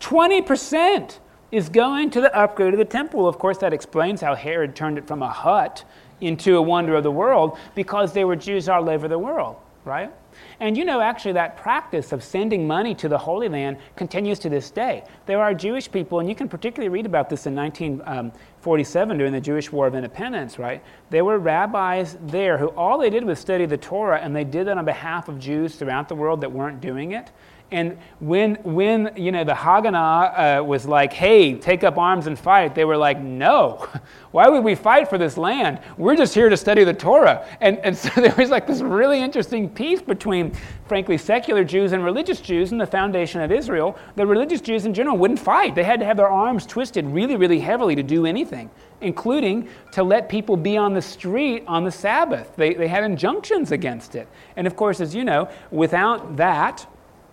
[0.00, 1.18] 20%
[1.50, 3.26] is going to the upgrade of the temple.
[3.26, 5.84] Of course, that explains how Herod turned it from a hut
[6.20, 10.12] into a wonder of the world because they were Jews all over the world, right?
[10.60, 14.48] And you know, actually, that practice of sending money to the Holy Land continues to
[14.48, 15.04] this day.
[15.26, 19.40] There are Jewish people, and you can particularly read about this in 1947 during the
[19.40, 20.82] Jewish War of Independence, right?
[21.10, 24.66] There were rabbis there who all they did was study the Torah, and they did
[24.66, 27.30] that on behalf of Jews throughout the world that weren't doing it.
[27.72, 32.38] And when, when you know, the Haganah uh, was like, hey, take up arms and
[32.38, 33.88] fight, they were like, no.
[34.30, 35.80] Why would we fight for this land?
[35.98, 37.44] We're just here to study the Torah.
[37.60, 40.52] And, and so there was like this really interesting piece between,
[40.86, 43.98] frankly, secular Jews and religious Jews in the foundation of Israel.
[44.14, 45.74] The religious Jews in general wouldn't fight.
[45.74, 50.04] They had to have their arms twisted really, really heavily to do anything, including to
[50.04, 52.54] let people be on the street on the Sabbath.
[52.54, 54.28] They, they had injunctions against it.
[54.54, 56.86] And of course, as you know, without that,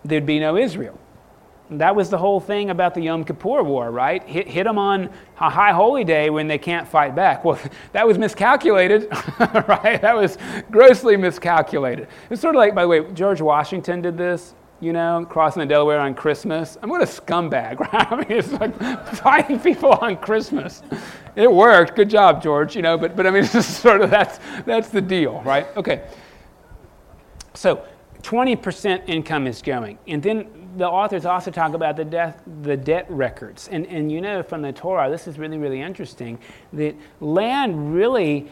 [0.05, 0.99] there'd be no Israel.
[1.69, 4.21] That was the whole thing about the Yom Kippur War, right?
[4.27, 7.43] Hit, hit them on a high holy day when they can't fight back.
[7.43, 7.59] Well,
[7.93, 9.07] that was miscalculated,
[9.67, 10.01] right?
[10.01, 10.37] That was
[10.69, 12.07] grossly miscalculated.
[12.29, 15.65] It's sort of like, by the way, George Washington did this, you know, crossing the
[15.65, 16.77] Delaware on Christmas.
[16.81, 18.11] I'm what a scumbag, right?
[18.11, 18.77] I mean, it's like
[19.15, 20.83] fighting people on Christmas.
[21.35, 21.95] It worked.
[21.95, 25.01] Good job, George, you know, but, but I mean, it's sort of that's, that's the
[25.01, 25.65] deal, right?
[25.77, 26.07] Okay.
[27.53, 27.85] So,
[28.23, 29.99] 20% income is going.
[30.07, 33.67] And then the authors also talk about the, death, the debt records.
[33.67, 36.39] And, and you know from the Torah, this is really, really interesting,
[36.71, 38.49] that land really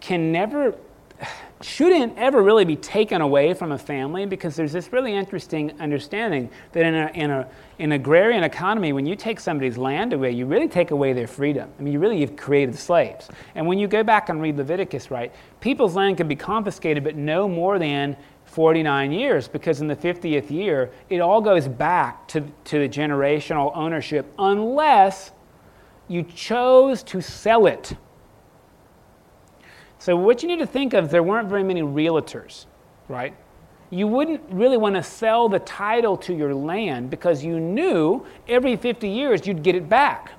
[0.00, 0.76] can never,
[1.62, 6.50] shouldn't ever really be taken away from a family because there's this really interesting understanding
[6.72, 7.48] that in, a, in a,
[7.78, 11.72] an agrarian economy, when you take somebody's land away, you really take away their freedom.
[11.78, 13.28] I mean, you really have created slaves.
[13.54, 17.16] And when you go back and read Leviticus, right, people's land can be confiscated, but
[17.16, 18.14] no more than
[18.56, 23.70] 49 years because in the 50th year, it all goes back to, to the generational
[23.76, 25.32] ownership unless
[26.08, 27.92] you chose to sell it.
[29.98, 32.64] So, what you need to think of, there weren't very many realtors,
[33.08, 33.36] right?
[33.90, 38.74] You wouldn't really want to sell the title to your land because you knew every
[38.76, 40.32] 50 years you'd get it back.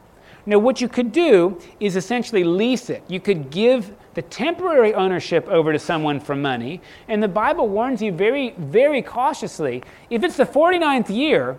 [0.48, 3.04] Now, what you could do is essentially lease it.
[3.08, 6.82] You could give the temporary ownership over to someone for money.
[7.08, 11.56] And the Bible warns you very, very cautiously if it's the 49th year,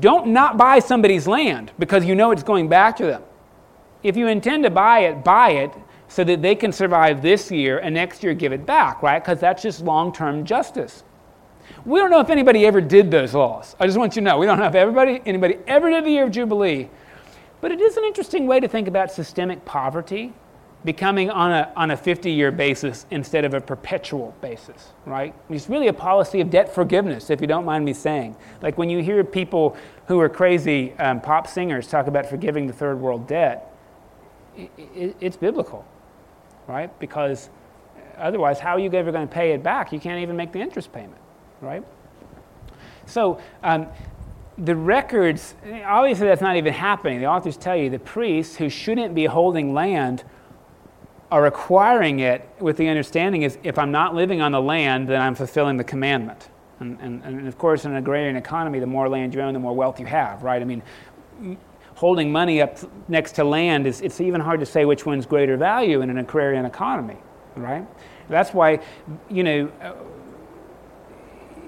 [0.00, 3.22] don't not buy somebody's land because you know it's going back to them.
[4.02, 5.72] If you intend to buy it, buy it
[6.08, 9.22] so that they can survive this year and next year give it back, right?
[9.22, 11.04] Because that's just long term justice.
[11.84, 13.76] We don't know if anybody ever did those laws.
[13.78, 16.10] I just want you to know we don't know if everybody, anybody ever did the
[16.10, 16.88] year of Jubilee.
[17.60, 20.32] But it is an interesting way to think about systemic poverty
[20.86, 25.34] becoming on a, on a 50 year basis instead of a perpetual basis, right?
[25.50, 28.36] It's really a policy of debt forgiveness, if you don't mind me saying.
[28.62, 32.72] Like when you hear people who are crazy um, pop singers talk about forgiving the
[32.72, 33.74] third world debt,
[34.56, 35.84] it, it, it's biblical,
[36.68, 36.96] right?
[37.00, 37.50] Because
[38.16, 39.92] otherwise, how are you ever going to pay it back?
[39.92, 41.20] You can't even make the interest payment,
[41.60, 41.84] right?
[43.06, 43.88] So, um,
[44.58, 47.18] the records, obviously, that's not even happening.
[47.18, 50.24] The authors tell you the priests who shouldn't be holding land
[51.30, 55.20] are acquiring it with the understanding is if I'm not living on the land, then
[55.20, 56.48] I'm fulfilling the commandment.
[56.78, 59.60] And, and, and of course, in an agrarian economy, the more land you own, the
[59.60, 60.60] more wealth you have, right?
[60.60, 60.82] I mean,
[61.94, 65.56] holding money up next to land is it's even hard to say which one's greater
[65.56, 67.16] value in an agrarian economy,
[67.56, 67.86] right?
[68.28, 68.80] That's why,
[69.30, 69.72] you know,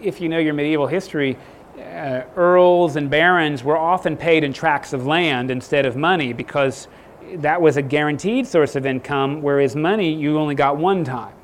[0.02, 1.36] if you know your medieval history,
[1.78, 6.88] uh, earls and barons were often paid in tracts of land instead of money because
[7.36, 11.34] that was a guaranteed source of income, whereas money you only got one time,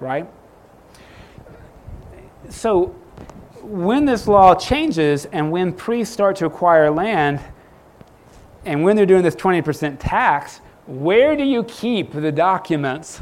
[0.00, 0.28] right?
[2.48, 2.94] So
[3.62, 7.40] when this law changes and when priests start to acquire land,
[8.64, 13.20] and when they're doing this 20% tax, where do you keep the documents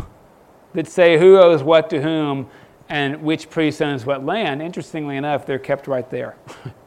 [0.75, 2.49] that say who owes what to whom
[2.89, 4.63] and which priest owns what land?
[4.63, 6.37] Interestingly enough, they're kept right there.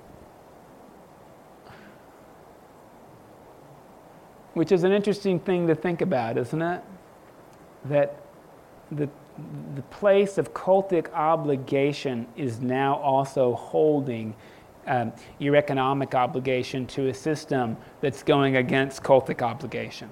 [4.54, 6.82] Which is an interesting thing to think about, isn't it?
[7.86, 8.22] That
[8.92, 9.10] the,
[9.76, 14.36] the place of cultic obligation is now also holding
[14.88, 20.10] um, your economic obligation to a system that's going against cultic obligation.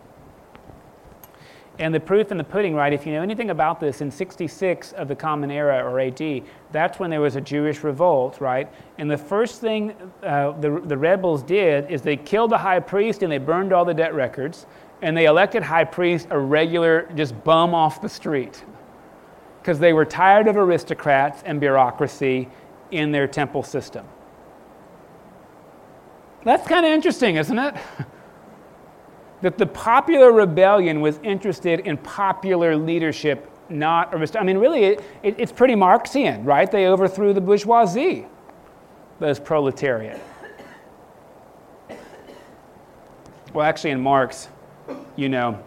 [1.79, 2.91] And the proof in the pudding, right?
[2.91, 6.99] If you know anything about this, in 66 of the Common Era or AD, that's
[6.99, 8.67] when there was a Jewish revolt, right?
[8.97, 13.21] And the first thing uh, the, the rebels did is they killed the high priest
[13.21, 14.65] and they burned all the debt records.
[15.03, 18.63] And they elected high priest a regular, just bum off the street.
[19.61, 22.49] Because they were tired of aristocrats and bureaucracy
[22.89, 24.07] in their temple system.
[26.43, 27.75] That's kind of interesting, isn't it?
[29.41, 34.39] that the popular rebellion was interested in popular leadership, not aristocracy.
[34.39, 36.69] I mean, really, it, it, it's pretty Marxian, right?
[36.71, 38.25] They overthrew the bourgeoisie,
[39.19, 40.19] those proletariat.
[43.53, 44.49] Well, actually, in Marx,
[45.15, 45.63] you know,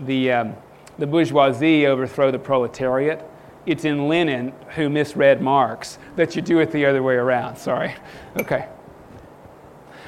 [0.00, 0.54] the, um,
[0.98, 3.26] the bourgeoisie overthrow the proletariat.
[3.66, 7.56] It's in Lenin, who misread Marx, that you do it the other way around.
[7.56, 7.94] Sorry.
[8.38, 8.66] Okay.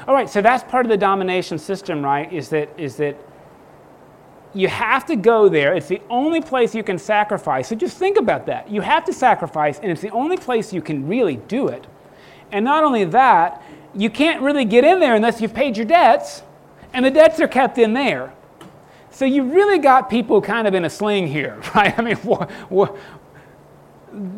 [0.07, 2.33] All right, so that's part of the domination system, right?
[2.33, 3.17] Is that, is that
[4.55, 5.75] you have to go there.
[5.75, 7.69] It's the only place you can sacrifice.
[7.69, 8.71] So just think about that.
[8.71, 11.87] You have to sacrifice, and it's the only place you can really do it.
[12.51, 13.63] And not only that,
[13.95, 16.43] you can't really get in there unless you've paid your debts,
[16.93, 18.33] and the debts are kept in there.
[19.11, 21.97] So you really got people kind of in a sling here, right?
[21.99, 22.93] I mean, wh- wh-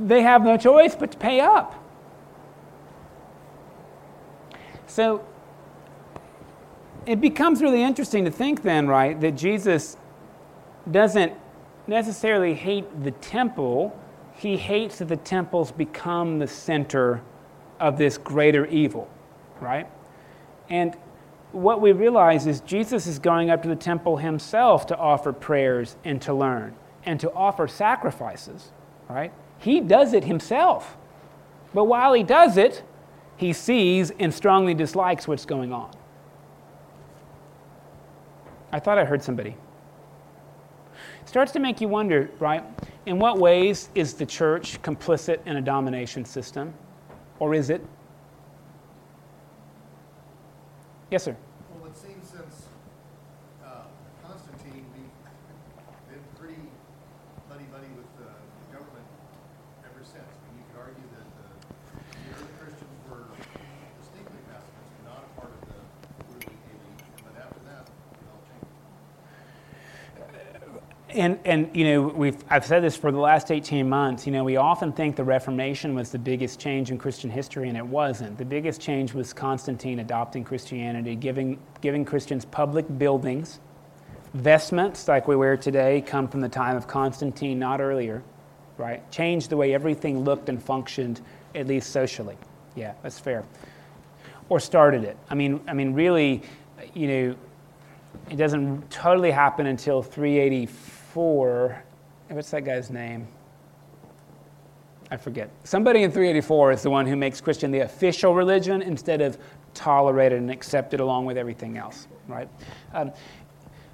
[0.06, 1.80] they have no choice but to pay up.
[4.86, 5.24] So
[7.06, 9.96] it becomes really interesting to think then, right, that Jesus
[10.90, 11.32] doesn't
[11.86, 13.98] necessarily hate the temple,
[14.34, 17.22] he hates that the temples become the center
[17.80, 19.08] of this greater evil,
[19.60, 19.86] right?
[20.70, 20.96] And
[21.52, 25.96] what we realize is Jesus is going up to the temple himself to offer prayers
[26.04, 28.72] and to learn and to offer sacrifices,
[29.08, 29.32] right?
[29.58, 30.96] He does it himself.
[31.72, 32.82] But while he does it,
[33.36, 35.90] he sees and strongly dislikes what's going on.
[38.74, 39.50] I thought I heard somebody.
[41.22, 42.64] It starts to make you wonder, right?
[43.06, 46.74] In what ways is the church complicit in a domination system?
[47.38, 47.86] Or is it?
[51.08, 51.36] Yes, sir.
[71.14, 74.26] And, and you know, we've, I've said this for the last 18 months.
[74.26, 77.78] You know, we often think the Reformation was the biggest change in Christian history, and
[77.78, 78.36] it wasn't.
[78.36, 83.60] The biggest change was Constantine adopting Christianity, giving, giving Christians public buildings.
[84.34, 88.22] Vestments, like we wear today, come from the time of Constantine, not earlier,
[88.76, 89.08] right?
[89.12, 91.20] Changed the way everything looked and functioned,
[91.54, 92.36] at least socially.
[92.74, 93.44] Yeah, that's fair.
[94.48, 95.16] Or started it.
[95.30, 96.42] I mean, I mean, really,
[96.92, 97.36] you know,
[98.30, 101.84] it doesn't totally happen until 384 384,
[102.30, 103.28] what's that guy's name?
[105.12, 105.48] I forget.
[105.62, 109.38] Somebody in 384 is the one who makes Christian the official religion instead of
[109.74, 112.48] tolerated and accepted along with everything else, right?
[112.92, 113.12] Um,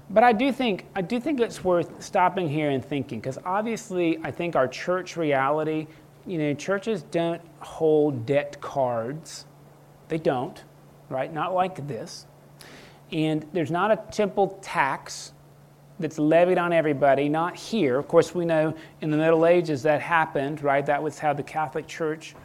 [0.09, 4.17] but I do think I do think it's worth stopping here and thinking because obviously
[4.23, 5.85] I think our church reality,
[6.25, 9.45] you know, churches don't hold debt cards.
[10.07, 10.61] They don't,
[11.07, 11.31] right?
[11.31, 12.25] Not like this.
[13.11, 15.33] And there's not a temple tax
[16.01, 17.97] that's levied on everybody, not here.
[17.97, 20.85] Of course, we know in the Middle Ages that happened, right?
[20.85, 22.35] That was how the Catholic Church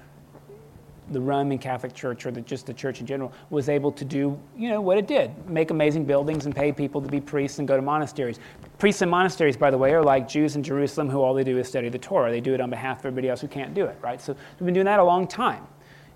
[1.11, 4.39] the Roman Catholic Church or the, just the church in general was able to do,
[4.57, 7.69] you know, what it did make amazing buildings and pay people to be priests and
[7.69, 8.41] go to monasteries.
[8.79, 11.59] Priests and monasteries, by the way, are like Jews in Jerusalem who all they do
[11.59, 12.31] is study the Torah.
[12.31, 14.21] They do it on behalf of everybody else who can't do it, right?
[14.21, 15.67] So we've been doing that a long time.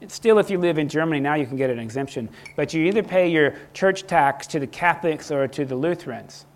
[0.01, 2.29] It's still, if you live in Germany, now you can get an exemption.
[2.57, 6.47] But you either pay your church tax to the Catholics or to the Lutherans,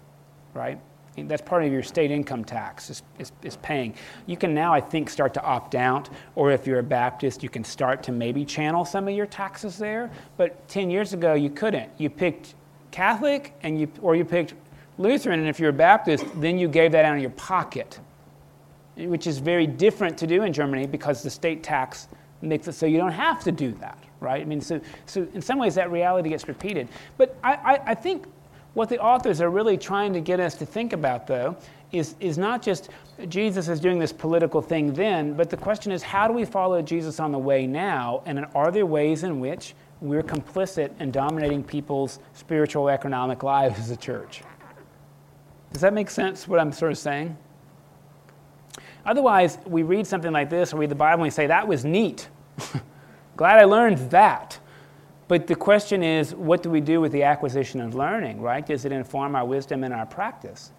[0.54, 0.78] right?
[1.16, 3.94] that's part of your state income tax is, is, is, paying.
[4.26, 7.48] You can now, I think, start to opt out, or if you're a Baptist, you
[7.48, 10.10] can start to maybe channel some of your taxes there.
[10.36, 11.90] But 10 years ago, you couldn't.
[11.98, 12.54] You picked
[12.90, 14.54] Catholic, and you, or you picked
[14.98, 17.98] Lutheran, and if you're a Baptist, then you gave that out of your pocket,
[18.96, 22.08] which is very different to do in Germany because the state tax
[22.42, 24.42] makes it so you don't have to do that, right?
[24.42, 26.88] I mean, so, so in some ways that reality gets repeated.
[27.16, 28.26] But I, I, I think
[28.74, 31.56] what the authors are really trying to get us to think about, though,
[31.92, 32.90] is, is not just
[33.28, 36.82] Jesus is doing this political thing then, but the question is how do we follow
[36.82, 38.22] Jesus on the way now?
[38.26, 43.90] And are there ways in which we're complicit in dominating people's spiritual, economic lives as
[43.90, 44.42] a church?
[45.72, 47.36] Does that make sense, what I'm sort of saying?
[49.06, 51.84] Otherwise, we read something like this or read the Bible and we say, that was
[51.84, 52.28] neat.
[53.36, 54.58] Glad I learned that.
[55.26, 58.64] But the question is, what do we do with the acquisition of learning, right?
[58.64, 60.72] Does it inform our wisdom and our practice?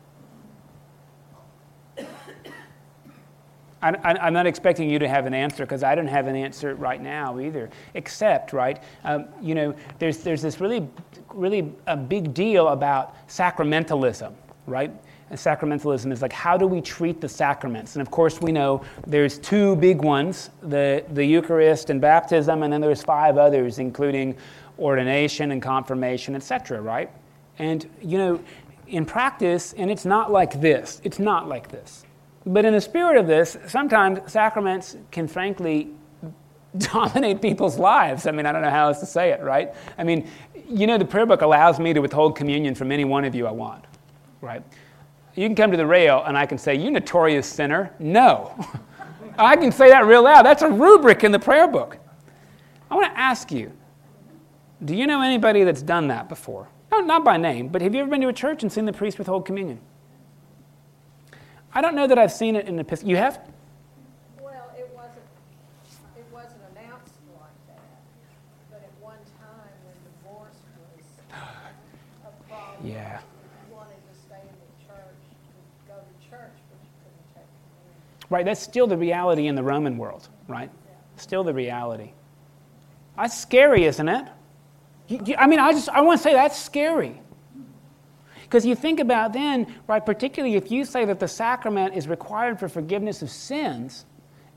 [3.81, 6.73] I, am not expecting you to have an answer because I don't have an answer
[6.75, 7.69] right now either.
[7.93, 10.87] Except, right, um, you know, there's, there's this really,
[11.33, 14.33] really a big deal about sacramentalism,
[14.65, 14.91] right?
[15.29, 17.95] And sacramentalism is like how do we treat the sacraments?
[17.95, 22.71] And of course, we know there's two big ones the, the Eucharist and baptism, and
[22.71, 24.37] then there's five others, including
[24.77, 27.09] ordination and confirmation, etc., right?
[27.57, 28.43] And, you know,
[28.87, 32.05] in practice, and it's not like this, it's not like this.
[32.45, 35.89] But in the spirit of this, sometimes sacraments can frankly
[36.77, 38.27] dominate people's lives.
[38.27, 39.73] I mean, I don't know how else to say it, right?
[39.97, 40.29] I mean,
[40.69, 43.47] you know, the prayer book allows me to withhold communion from any one of you
[43.47, 43.85] I want,
[44.41, 44.61] right?
[45.35, 47.93] You can come to the rail and I can say, You notorious sinner.
[47.99, 48.55] No.
[49.37, 50.45] I can say that real loud.
[50.45, 51.97] That's a rubric in the prayer book.
[52.89, 53.71] I want to ask you
[54.83, 56.67] do you know anybody that's done that before?
[56.91, 58.93] No, not by name, but have you ever been to a church and seen the
[58.93, 59.79] priest withhold communion?
[61.73, 63.09] I don't know that I've seen it in the Episcopal.
[63.09, 63.39] You have?
[64.41, 65.25] Well, it wasn't,
[66.17, 67.79] it wasn't announced like that.
[68.69, 71.05] But at one time when divorce was
[72.25, 72.87] a problem.
[72.87, 73.21] Yeah.
[78.29, 80.71] Right, that's still the reality in the Roman world, right?
[81.17, 82.11] Still the reality.
[83.15, 84.27] That's scary, isn't it?
[85.37, 87.21] I mean, I just I want to say that's scary.
[88.41, 92.59] Because you think about then, right, particularly if you say that the sacrament is required
[92.59, 94.05] for forgiveness of sins,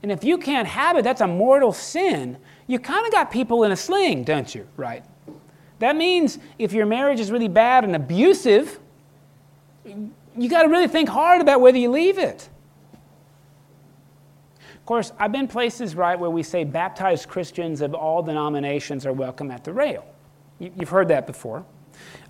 [0.01, 3.63] and if you can't have it, that's a mortal sin, you kind of got people
[3.63, 5.03] in a sling, don't you, right?
[5.79, 8.79] That means if your marriage is really bad and abusive,
[9.85, 12.49] you got to really think hard about whether you leave it
[14.89, 19.51] course, I've been places, right, where we say baptized Christians of all denominations are welcome
[19.51, 20.03] at the rail.
[20.57, 21.63] You've heard that before.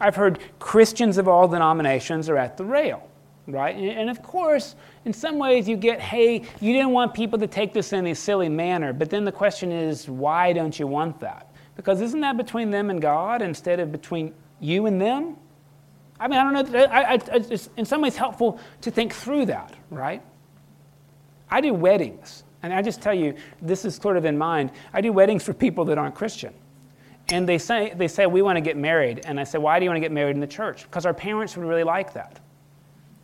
[0.01, 3.07] I've heard Christians of all denominations are at the rail,
[3.47, 3.78] right?
[3.78, 7.74] And of course, in some ways you get, hey, you didn't want people to take
[7.74, 11.49] this in a silly manner, but then the question is, why don't you want that?
[11.78, 15.38] Because isn't that between them and God instead of between you and them?
[16.20, 16.84] I mean, I don't know.
[16.84, 20.22] I, I, it's in some ways helpful to think through that, right?
[21.49, 22.43] I do weddings.
[22.62, 24.72] And I just tell you, this is sort of in mind.
[24.93, 26.53] I do weddings for people that aren't Christian.
[27.30, 29.22] And they say, they say, we want to get married.
[29.26, 30.84] And I say, why do you want to get married in the church?
[30.84, 32.39] Because our parents would really like that.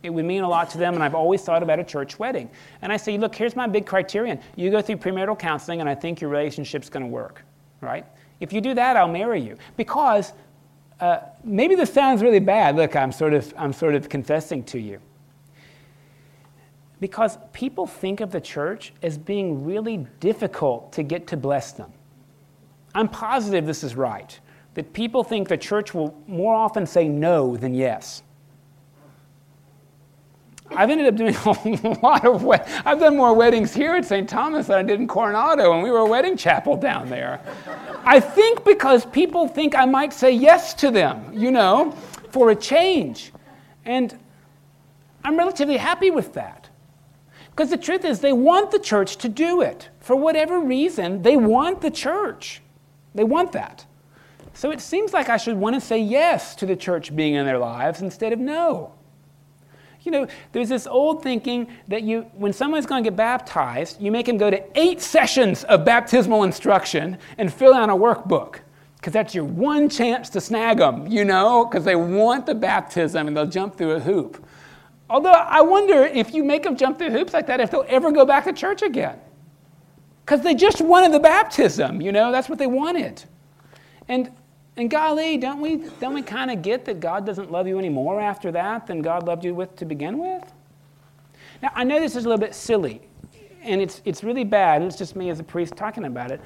[0.02, 2.48] It would mean a lot to them, and I've always thought about a church wedding.
[2.82, 4.38] And I say, look, here's my big criterion.
[4.54, 7.42] You go through premarital counseling, and I think your relationship's going to work,
[7.80, 8.06] right?
[8.38, 9.56] If you do that, I'll marry you.
[9.76, 10.32] Because
[11.00, 12.76] uh, maybe this sounds really bad.
[12.76, 15.00] Look, I'm sort of, I'm sort of confessing to you.
[17.00, 21.92] Because people think of the church as being really difficult to get to bless them.
[22.94, 24.38] I'm positive this is right,
[24.74, 28.22] that people think the church will more often say no than yes.
[30.74, 31.34] I've ended up doing
[31.84, 32.70] a lot of weddings.
[32.84, 34.28] I've done more weddings here at St.
[34.28, 37.40] Thomas than I did in Coronado, and we were a wedding chapel down there.
[38.04, 41.92] I think because people think I might say yes to them, you know,
[42.30, 43.32] for a change.
[43.84, 44.18] And
[45.24, 46.55] I'm relatively happy with that.
[47.56, 49.88] Because the truth is, they want the church to do it.
[50.00, 52.60] For whatever reason, they want the church.
[53.14, 53.86] They want that.
[54.52, 57.46] So it seems like I should want to say yes to the church being in
[57.46, 58.92] their lives instead of no.
[60.02, 64.12] You know, there's this old thinking that you, when someone's going to get baptized, you
[64.12, 68.60] make them go to eight sessions of baptismal instruction and fill out a workbook
[68.96, 73.28] because that's your one chance to snag them, you know, because they want the baptism
[73.28, 74.45] and they'll jump through a hoop.
[75.08, 78.10] Although I wonder if you make them jump through hoops like that, if they'll ever
[78.10, 79.18] go back to church again.
[80.24, 83.22] Because they just wanted the baptism, you know, that's what they wanted.
[84.08, 84.32] And
[84.76, 87.88] and golly, don't we, don't we kind of get that God doesn't love you any
[87.88, 90.52] more after that than God loved you with to begin with?
[91.62, 93.00] Now, I know this is a little bit silly,
[93.62, 96.42] and it's, it's really bad, and it's just me as a priest talking about it.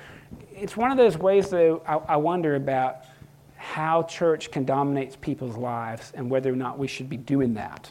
[0.55, 3.07] It's one of those ways, though, I, I wonder about
[3.57, 7.91] how church can dominate people's lives and whether or not we should be doing that.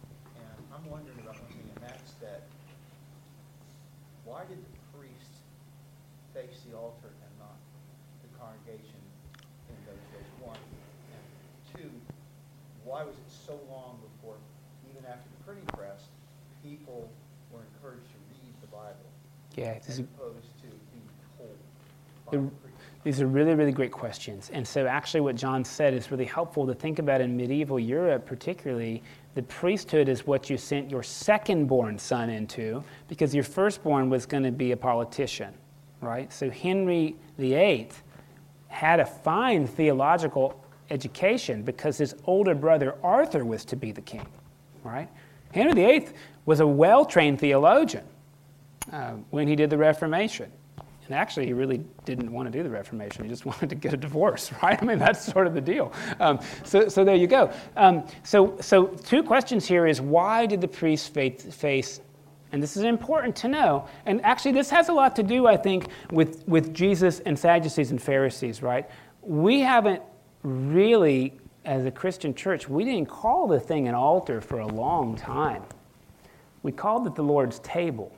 [20.91, 22.51] being told.
[23.03, 24.51] These are really, really great questions.
[24.53, 28.25] And so, actually, what John said is really helpful to think about in medieval Europe,
[28.25, 29.01] particularly.
[29.33, 34.25] The priesthood is what you sent your second born son into because your firstborn was
[34.25, 35.53] going to be a politician,
[36.01, 36.31] right?
[36.31, 37.89] So, Henry VIII
[38.67, 44.27] had a fine theological education because his older brother Arthur was to be the king,
[44.83, 45.09] right?
[45.53, 46.09] Henry VIII
[46.45, 48.03] was a well trained theologian
[48.91, 50.51] uh, when he did the Reformation.
[51.11, 53.23] And actually, he really didn't want to do the Reformation.
[53.23, 54.81] He just wanted to get a divorce, right?
[54.81, 55.91] I mean, that's sort of the deal.
[56.19, 57.51] Um, so, so there you go.
[57.75, 61.99] Um, so, so, two questions here is why did the priests face,
[62.53, 65.57] and this is important to know, and actually, this has a lot to do, I
[65.57, 68.89] think, with, with Jesus and Sadducees and Pharisees, right?
[69.21, 70.01] We haven't
[70.43, 71.33] really,
[71.65, 75.63] as a Christian church, we didn't call the thing an altar for a long time.
[76.63, 78.15] We called it the Lord's table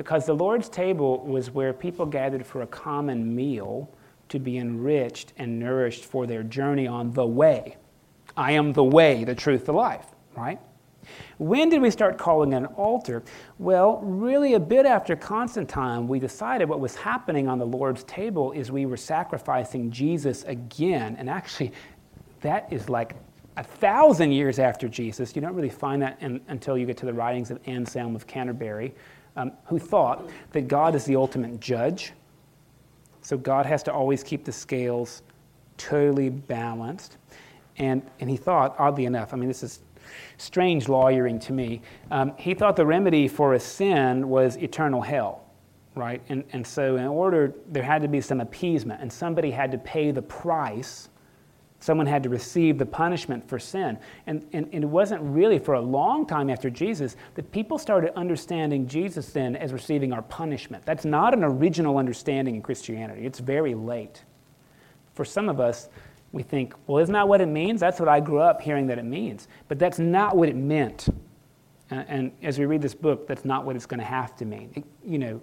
[0.00, 3.86] because the Lord's table was where people gathered for a common meal
[4.30, 7.76] to be enriched and nourished for their journey on the way.
[8.34, 10.58] I am the way, the truth, the life, right?
[11.36, 13.22] When did we start calling an altar?
[13.58, 18.52] Well, really, a bit after Constantine, we decided what was happening on the Lord's table
[18.52, 21.14] is we were sacrificing Jesus again.
[21.18, 21.72] And actually,
[22.40, 23.16] that is like
[23.58, 25.36] a thousand years after Jesus.
[25.36, 28.26] You don't really find that in, until you get to the writings of Anselm of
[28.26, 28.94] Canterbury
[29.40, 32.12] um, who thought that God is the ultimate judge.
[33.22, 35.22] So God has to always keep the scales
[35.76, 37.16] totally balanced.
[37.78, 39.80] And, and he thought, oddly enough, I mean, this is
[40.36, 41.80] strange lawyering to me.
[42.10, 45.44] Um, he thought the remedy for a sin was eternal hell,
[45.94, 46.20] right?
[46.28, 49.78] And, and so, in order, there had to be some appeasement, and somebody had to
[49.78, 51.08] pay the price
[51.80, 53.98] Someone had to receive the punishment for sin.
[54.26, 58.12] And, and, and, it wasn't really for a long time after Jesus that people started
[58.18, 60.84] understanding Jesus then as receiving our punishment.
[60.84, 64.22] That's not an original understanding in Christianity, it's very late.
[65.14, 65.88] For some of us,
[66.32, 67.80] we think, well, isn't that what it means?
[67.80, 69.48] That's what I grew up hearing that it means.
[69.66, 71.08] But that's not what it meant.
[71.90, 74.44] And, and as we read this book, that's not what it's going to have to
[74.44, 74.70] mean.
[74.74, 75.40] It, you know,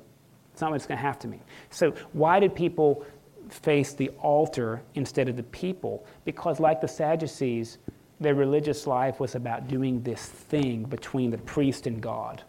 [0.54, 1.42] it's not what it's going to have to mean.
[1.70, 3.06] So, why did people
[3.50, 7.78] face the altar instead of the people because, like the Sadducees,
[8.20, 12.44] their religious life was about doing this thing between the priest and God.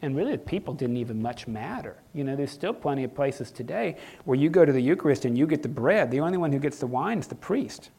[0.00, 1.96] And really, the people didn't even much matter.
[2.14, 5.36] You know, there's still plenty of places today where you go to the Eucharist and
[5.36, 6.10] you get the bread.
[6.10, 7.90] The only one who gets the wine is the priest.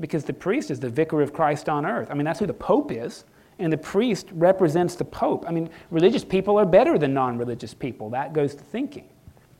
[0.00, 2.08] Because the priest is the vicar of Christ on earth.
[2.10, 3.24] I mean, that's who the Pope is.
[3.58, 5.44] And the priest represents the Pope.
[5.48, 8.10] I mean, religious people are better than non religious people.
[8.10, 9.08] That goes to thinking.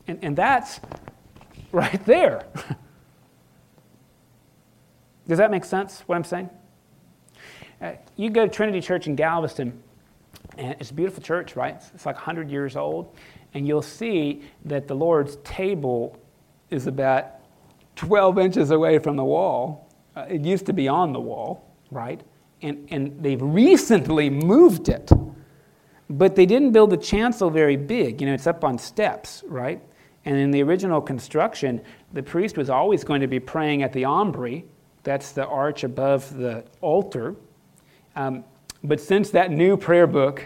[0.07, 0.81] And, and that's
[1.71, 2.45] right there.
[5.27, 6.49] Does that make sense, what I'm saying?
[7.81, 9.81] Uh, you go to Trinity Church in Galveston,
[10.57, 11.75] and it's a beautiful church, right?
[11.93, 13.15] It's like 100 years old,
[13.53, 16.17] and you'll see that the Lord's table
[16.69, 17.27] is about
[17.95, 19.89] 12 inches away from the wall.
[20.15, 22.21] Uh, it used to be on the wall, right?
[22.61, 25.11] And, and they've recently moved it.
[26.09, 28.21] But they didn't build the chancel very big.
[28.21, 29.81] You know, it's up on steps, right?
[30.27, 31.79] And in the original construction,
[32.11, 34.65] the priest was always going to be praying at the ambry,
[35.03, 37.37] that's the arch above the altar.
[38.17, 38.43] Um,
[38.83, 40.45] but since that new prayer book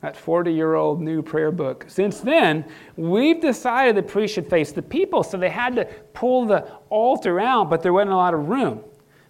[0.00, 1.86] that 40 year old new prayer book.
[1.88, 6.44] Since then, we've decided the priest should face the people, so they had to pull
[6.44, 8.84] the altar out, but there wasn't a lot of room.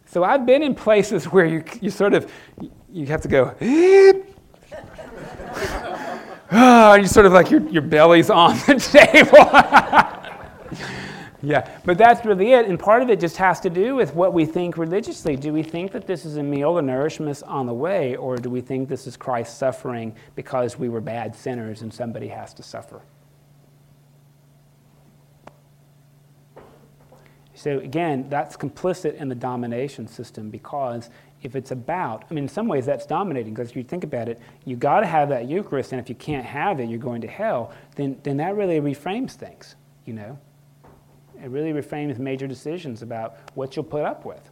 [0.07, 2.33] So I've been in places where you, you sort of
[2.93, 3.55] you have to go,
[6.51, 9.39] Ah, and you sort of like your, your belly's on the table.
[11.45, 12.67] Yeah, but that's really it.
[12.67, 15.37] And part of it just has to do with what we think religiously.
[15.37, 18.49] Do we think that this is a meal of nourishment on the way, or do
[18.49, 22.63] we think this is Christ suffering because we were bad sinners and somebody has to
[22.63, 23.03] suffer?
[27.55, 31.09] So, again, that's complicit in the domination system because
[31.45, 34.29] if it's about, I mean, in some ways that's dominating because if you think about
[34.29, 37.21] it, you got to have that Eucharist, and if you can't have it, you're going
[37.21, 39.77] to hell, then, then that really reframes things,
[40.07, 40.39] you know?
[41.43, 44.51] It really reframes major decisions about what you'll put up with.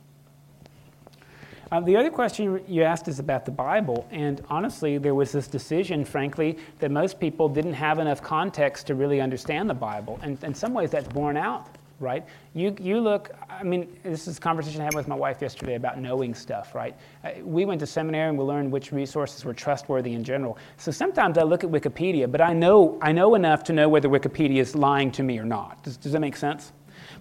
[1.70, 5.48] Uh, the other question you asked is about the Bible, and honestly, there was this
[5.48, 10.42] decision, frankly, that most people didn't have enough context to really understand the Bible, and
[10.44, 11.68] in some ways that's borne out,
[12.02, 12.24] right?
[12.54, 15.76] You, you look, I mean, this is a conversation I had with my wife yesterday
[15.76, 16.94] about knowing stuff, right?
[17.24, 20.58] Uh, we went to seminary and we learned which resources were trustworthy in general.
[20.76, 24.08] So sometimes I look at Wikipedia, but I know, I know enough to know whether
[24.08, 25.82] Wikipedia is lying to me or not.
[25.84, 26.72] Does, does that make sense?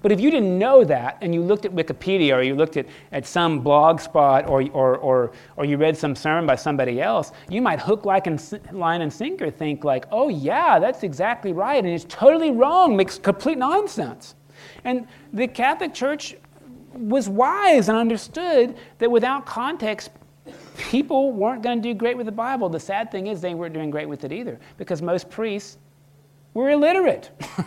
[0.02, 2.88] But if you didn't know that and you looked at Wikipedia or you looked at,
[3.12, 7.32] at some blog spot or, or, or, or you read some sermon by somebody else,
[7.50, 11.84] you might hook like and, line and sinker think like, oh yeah, that's exactly right.
[11.84, 14.36] And it's totally wrong, makes complete nonsense.
[14.84, 16.36] And the Catholic Church
[16.94, 20.12] was wise and understood that without context,
[20.78, 22.70] people weren't going to do great with the Bible.
[22.70, 25.78] The sad thing is they weren't doing great with it either because most priests
[26.54, 27.32] were illiterate.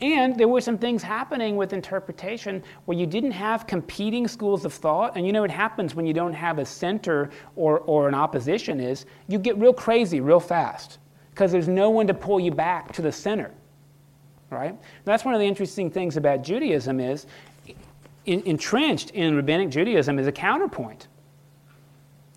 [0.00, 4.72] And there were some things happening with interpretation where you didn't have competing schools of
[4.72, 5.16] thought.
[5.16, 8.78] And you know what happens when you don't have a center or, or an opposition
[8.78, 10.98] is you get real crazy real fast
[11.30, 13.52] because there's no one to pull you back to the center.
[14.50, 14.70] Right?
[14.70, 17.26] And that's one of the interesting things about Judaism is
[18.24, 21.08] in, entrenched in rabbinic Judaism is a counterpoint.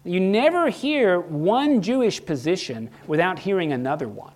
[0.04, 4.34] You never hear one Jewish position without hearing another one.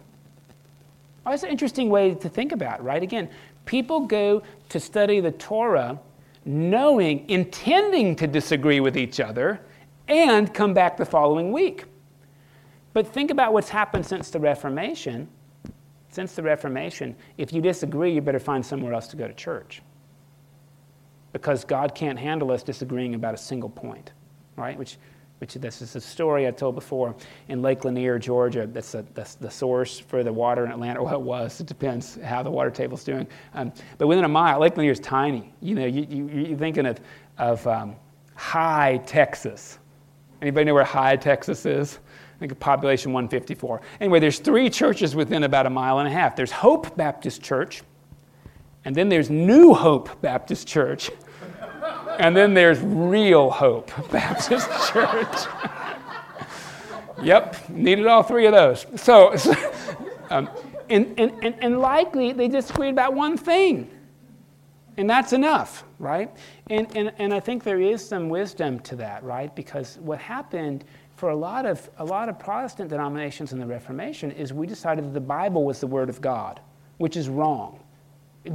[1.25, 3.01] Oh, that's an interesting way to think about right?
[3.01, 3.29] Again,
[3.65, 5.99] people go to study the Torah
[6.45, 9.59] knowing, intending to disagree with each other,
[10.07, 11.85] and come back the following week.
[12.93, 15.27] But think about what's happened since the Reformation.
[16.15, 19.81] Since the Reformation, if you disagree, you better find somewhere else to go to church.
[21.33, 24.13] Because God can't handle us disagreeing about a single point,
[24.55, 24.79] right?
[24.79, 24.97] Which
[25.39, 27.13] which this is a story I told before
[27.49, 28.65] in Lake Lanier, Georgia.
[28.65, 31.03] That's, a, that's the source for the water in Atlanta.
[31.03, 31.59] Well, it was.
[31.59, 33.27] It depends how the water table's doing.
[33.53, 35.53] Um, but within a mile, Lake Lanier is tiny.
[35.59, 37.01] You know, you, you, you're thinking of,
[37.37, 37.97] of um,
[38.35, 39.79] Hye, Texas.
[40.41, 41.99] Anybody know where Hye, Texas is?
[42.35, 43.81] I think population 154.
[44.01, 46.35] Anyway, there's three churches within about a mile and a half.
[46.35, 47.81] There's Hope Baptist Church,
[48.83, 51.09] and then there's New Hope Baptist Church,
[52.19, 55.37] and then there's Real Hope Baptist Church.
[57.23, 58.85] yep, needed all three of those.
[58.97, 59.33] So,
[60.29, 60.49] um,
[60.89, 63.89] and, and, and, and likely they disagreed about one thing.
[64.97, 66.31] And that's enough, right?
[66.69, 69.53] And, and, and I think there is some wisdom to that, right?
[69.53, 70.85] Because what happened
[71.15, 75.05] for a lot of, a lot of Protestant denominations in the Reformation is we decided
[75.05, 76.59] that the Bible was the Word of God,
[76.97, 77.79] which is wrong.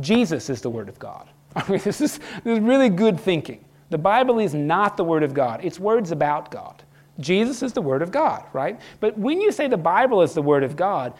[0.00, 1.28] Jesus is the Word of God.
[1.56, 3.64] I mean, this is, this is really good thinking.
[3.88, 6.82] The Bible is not the Word of God, it's words about God.
[7.18, 8.80] Jesus is the Word of God, right?
[9.00, 11.14] But when you say the Bible is the Word of God,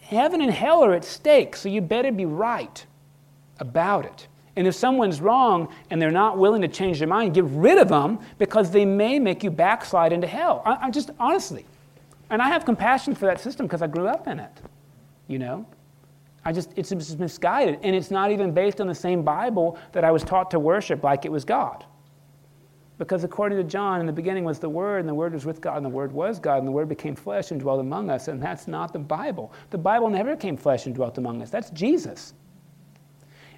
[0.00, 2.84] heaven and hell are at stake, so you better be right
[3.58, 4.26] about it.
[4.56, 7.88] And if someone's wrong and they're not willing to change their mind, get rid of
[7.88, 10.62] them because they may make you backslide into hell.
[10.66, 11.64] I, I just honestly.
[12.28, 14.60] And I have compassion for that system because I grew up in it,
[15.28, 15.66] you know?
[16.44, 17.78] I just, it's misguided.
[17.82, 21.04] And it's not even based on the same Bible that I was taught to worship
[21.04, 21.84] like it was God.
[22.98, 25.60] Because according to John, in the beginning was the Word, and the Word was with
[25.60, 28.28] God, and the Word was God, and the Word became flesh and dwelt among us.
[28.28, 29.52] And that's not the Bible.
[29.70, 31.50] The Bible never came flesh and dwelt among us.
[31.50, 32.34] That's Jesus.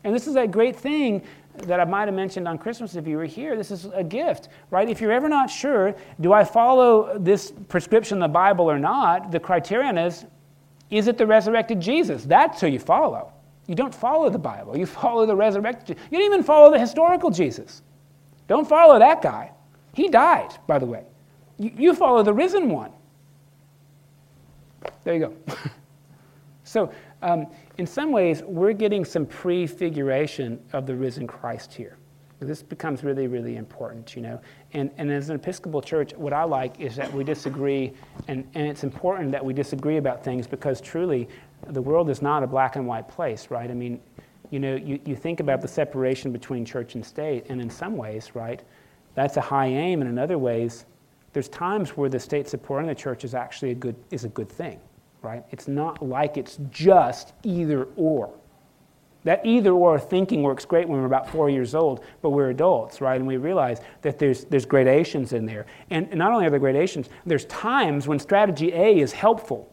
[0.04, 1.22] And this is a great thing
[1.64, 3.56] that I might have mentioned on Christmas if you were here.
[3.56, 4.88] This is a gift, right?
[4.88, 9.30] If you're ever not sure, do I follow this prescription in the Bible or not?
[9.30, 10.26] The criterion is
[10.90, 12.24] is it the resurrected Jesus?
[12.24, 13.32] That's who you follow.
[13.66, 17.30] You don't follow the Bible, you follow the resurrected You don't even follow the historical
[17.30, 17.82] Jesus.
[18.46, 19.52] Don't follow that guy.
[19.94, 21.04] He died, by the way.
[21.58, 22.92] You, you follow the risen one.
[25.04, 25.36] There you go.
[26.64, 26.92] so,
[27.22, 27.46] um,
[27.78, 31.96] in some ways, we're getting some prefiguration of the risen Christ here.
[32.40, 34.40] This becomes really, really important, you know.
[34.72, 37.92] And, and as an Episcopal church, what I like is that we disagree,
[38.28, 41.28] and, and it's important that we disagree about things because truly
[41.68, 43.70] the world is not a black and white place, right?
[43.70, 44.00] I mean,
[44.50, 47.96] you know, you, you think about the separation between church and state, and in some
[47.96, 48.62] ways, right,
[49.14, 50.84] that's a high aim, and in other ways,
[51.32, 54.48] there's times where the state supporting the church is actually a good, is a good
[54.48, 54.78] thing,
[55.24, 55.44] right?
[55.50, 58.32] It's not like it's just either or.
[59.24, 63.00] That either or thinking works great when we're about four years old, but we're adults,
[63.00, 63.16] right?
[63.16, 65.64] And we realize that there's, there's gradations in there.
[65.88, 69.72] And, not only are there gradations, there's times when strategy A is helpful,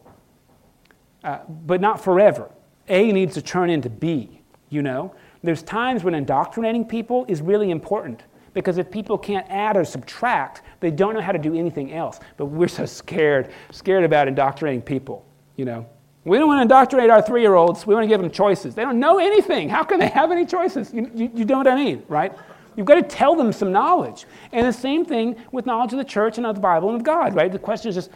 [1.22, 2.50] uh, but not forever.
[2.88, 4.40] A needs to turn into B,
[4.70, 5.14] you know?
[5.42, 8.22] There's times when indoctrinating people is really important
[8.54, 12.20] because if people can't add or subtract, they don't know how to do anything else.
[12.36, 15.26] But we're so scared, scared about indoctrinating people,
[15.56, 15.86] you know?
[16.24, 17.86] We don't want to indoctrinate our three year olds.
[17.86, 18.74] We want to give them choices.
[18.74, 19.68] They don't know anything.
[19.68, 20.92] How can they have any choices?
[20.94, 22.32] You, you, you know what I mean, right?
[22.76, 24.26] You've got to tell them some knowledge.
[24.52, 27.02] And the same thing with knowledge of the church and of the Bible and of
[27.02, 27.50] God, right?
[27.50, 28.10] The question is just,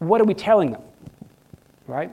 [0.00, 0.82] what are we telling them,
[1.86, 2.10] right?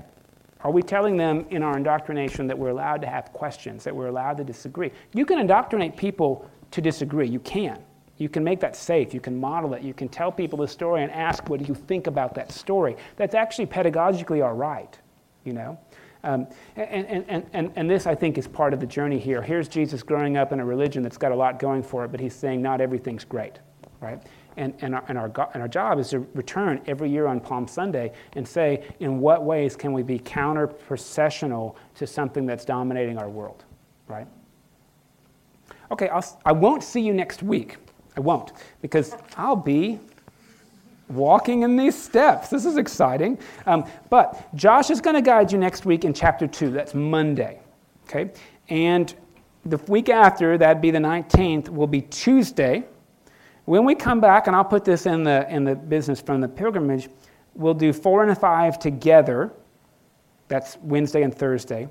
[0.64, 4.08] Are we telling them in our indoctrination that we're allowed to have questions, that we're
[4.08, 4.92] allowed to disagree?
[5.14, 7.28] You can indoctrinate people to disagree.
[7.28, 7.84] You can.
[8.22, 9.16] You can make that safe.
[9.16, 9.82] You can model it.
[9.82, 12.96] You can tell people the story and ask, what do you think about that story?
[13.16, 14.96] That's actually pedagogically all right,
[15.44, 15.80] you know?
[16.24, 16.46] Um,
[16.76, 19.42] and, and, and, and, this, I think, is part of the journey here.
[19.42, 22.20] Here's Jesus growing up in a religion that's got a lot going for it, but
[22.20, 23.58] he's saying not everything's great,
[24.02, 24.22] right?
[24.56, 27.68] And, and, our, and, our, and our job is to return every year on Palm
[27.68, 33.18] Sunday and say, in what ways can we be counter processional to something that's dominating
[33.18, 33.66] our world,
[34.08, 34.28] right?
[35.90, 37.78] Okay, I'll, I won't see you next week.
[38.16, 38.52] I won't,
[38.82, 40.00] because I'll be
[41.12, 42.50] walking in these steps.
[42.50, 43.38] This is exciting.
[43.66, 46.72] Um, but Josh is going to guide you next week in chapter 2.
[46.72, 47.60] That's Monday.
[48.06, 48.32] Okay?
[48.70, 49.14] And
[49.66, 52.84] the week after, that'd be the 19th, will be Tuesday.
[53.66, 56.48] When we come back, and I'll put this in the, in the business from the
[56.48, 57.10] pilgrimage,
[57.54, 59.52] we'll do 4 and 5 together.
[60.48, 61.88] That's Wednesday and Thursday.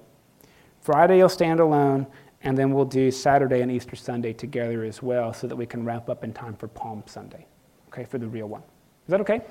[0.81, 2.07] Friday, you'll stand alone.
[2.43, 5.85] And then we'll do Saturday and Easter Sunday together as well so that we can
[5.85, 7.47] wrap up in time for Palm Sunday,
[7.89, 8.63] okay, for the real one.
[8.63, 9.43] Is that okay?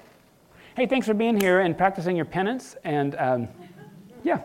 [0.76, 2.76] Hey, thanks for being here and practicing your penance.
[2.84, 3.48] And um,
[4.24, 4.42] yeah,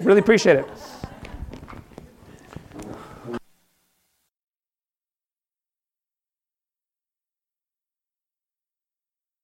[0.00, 0.68] really appreciate it.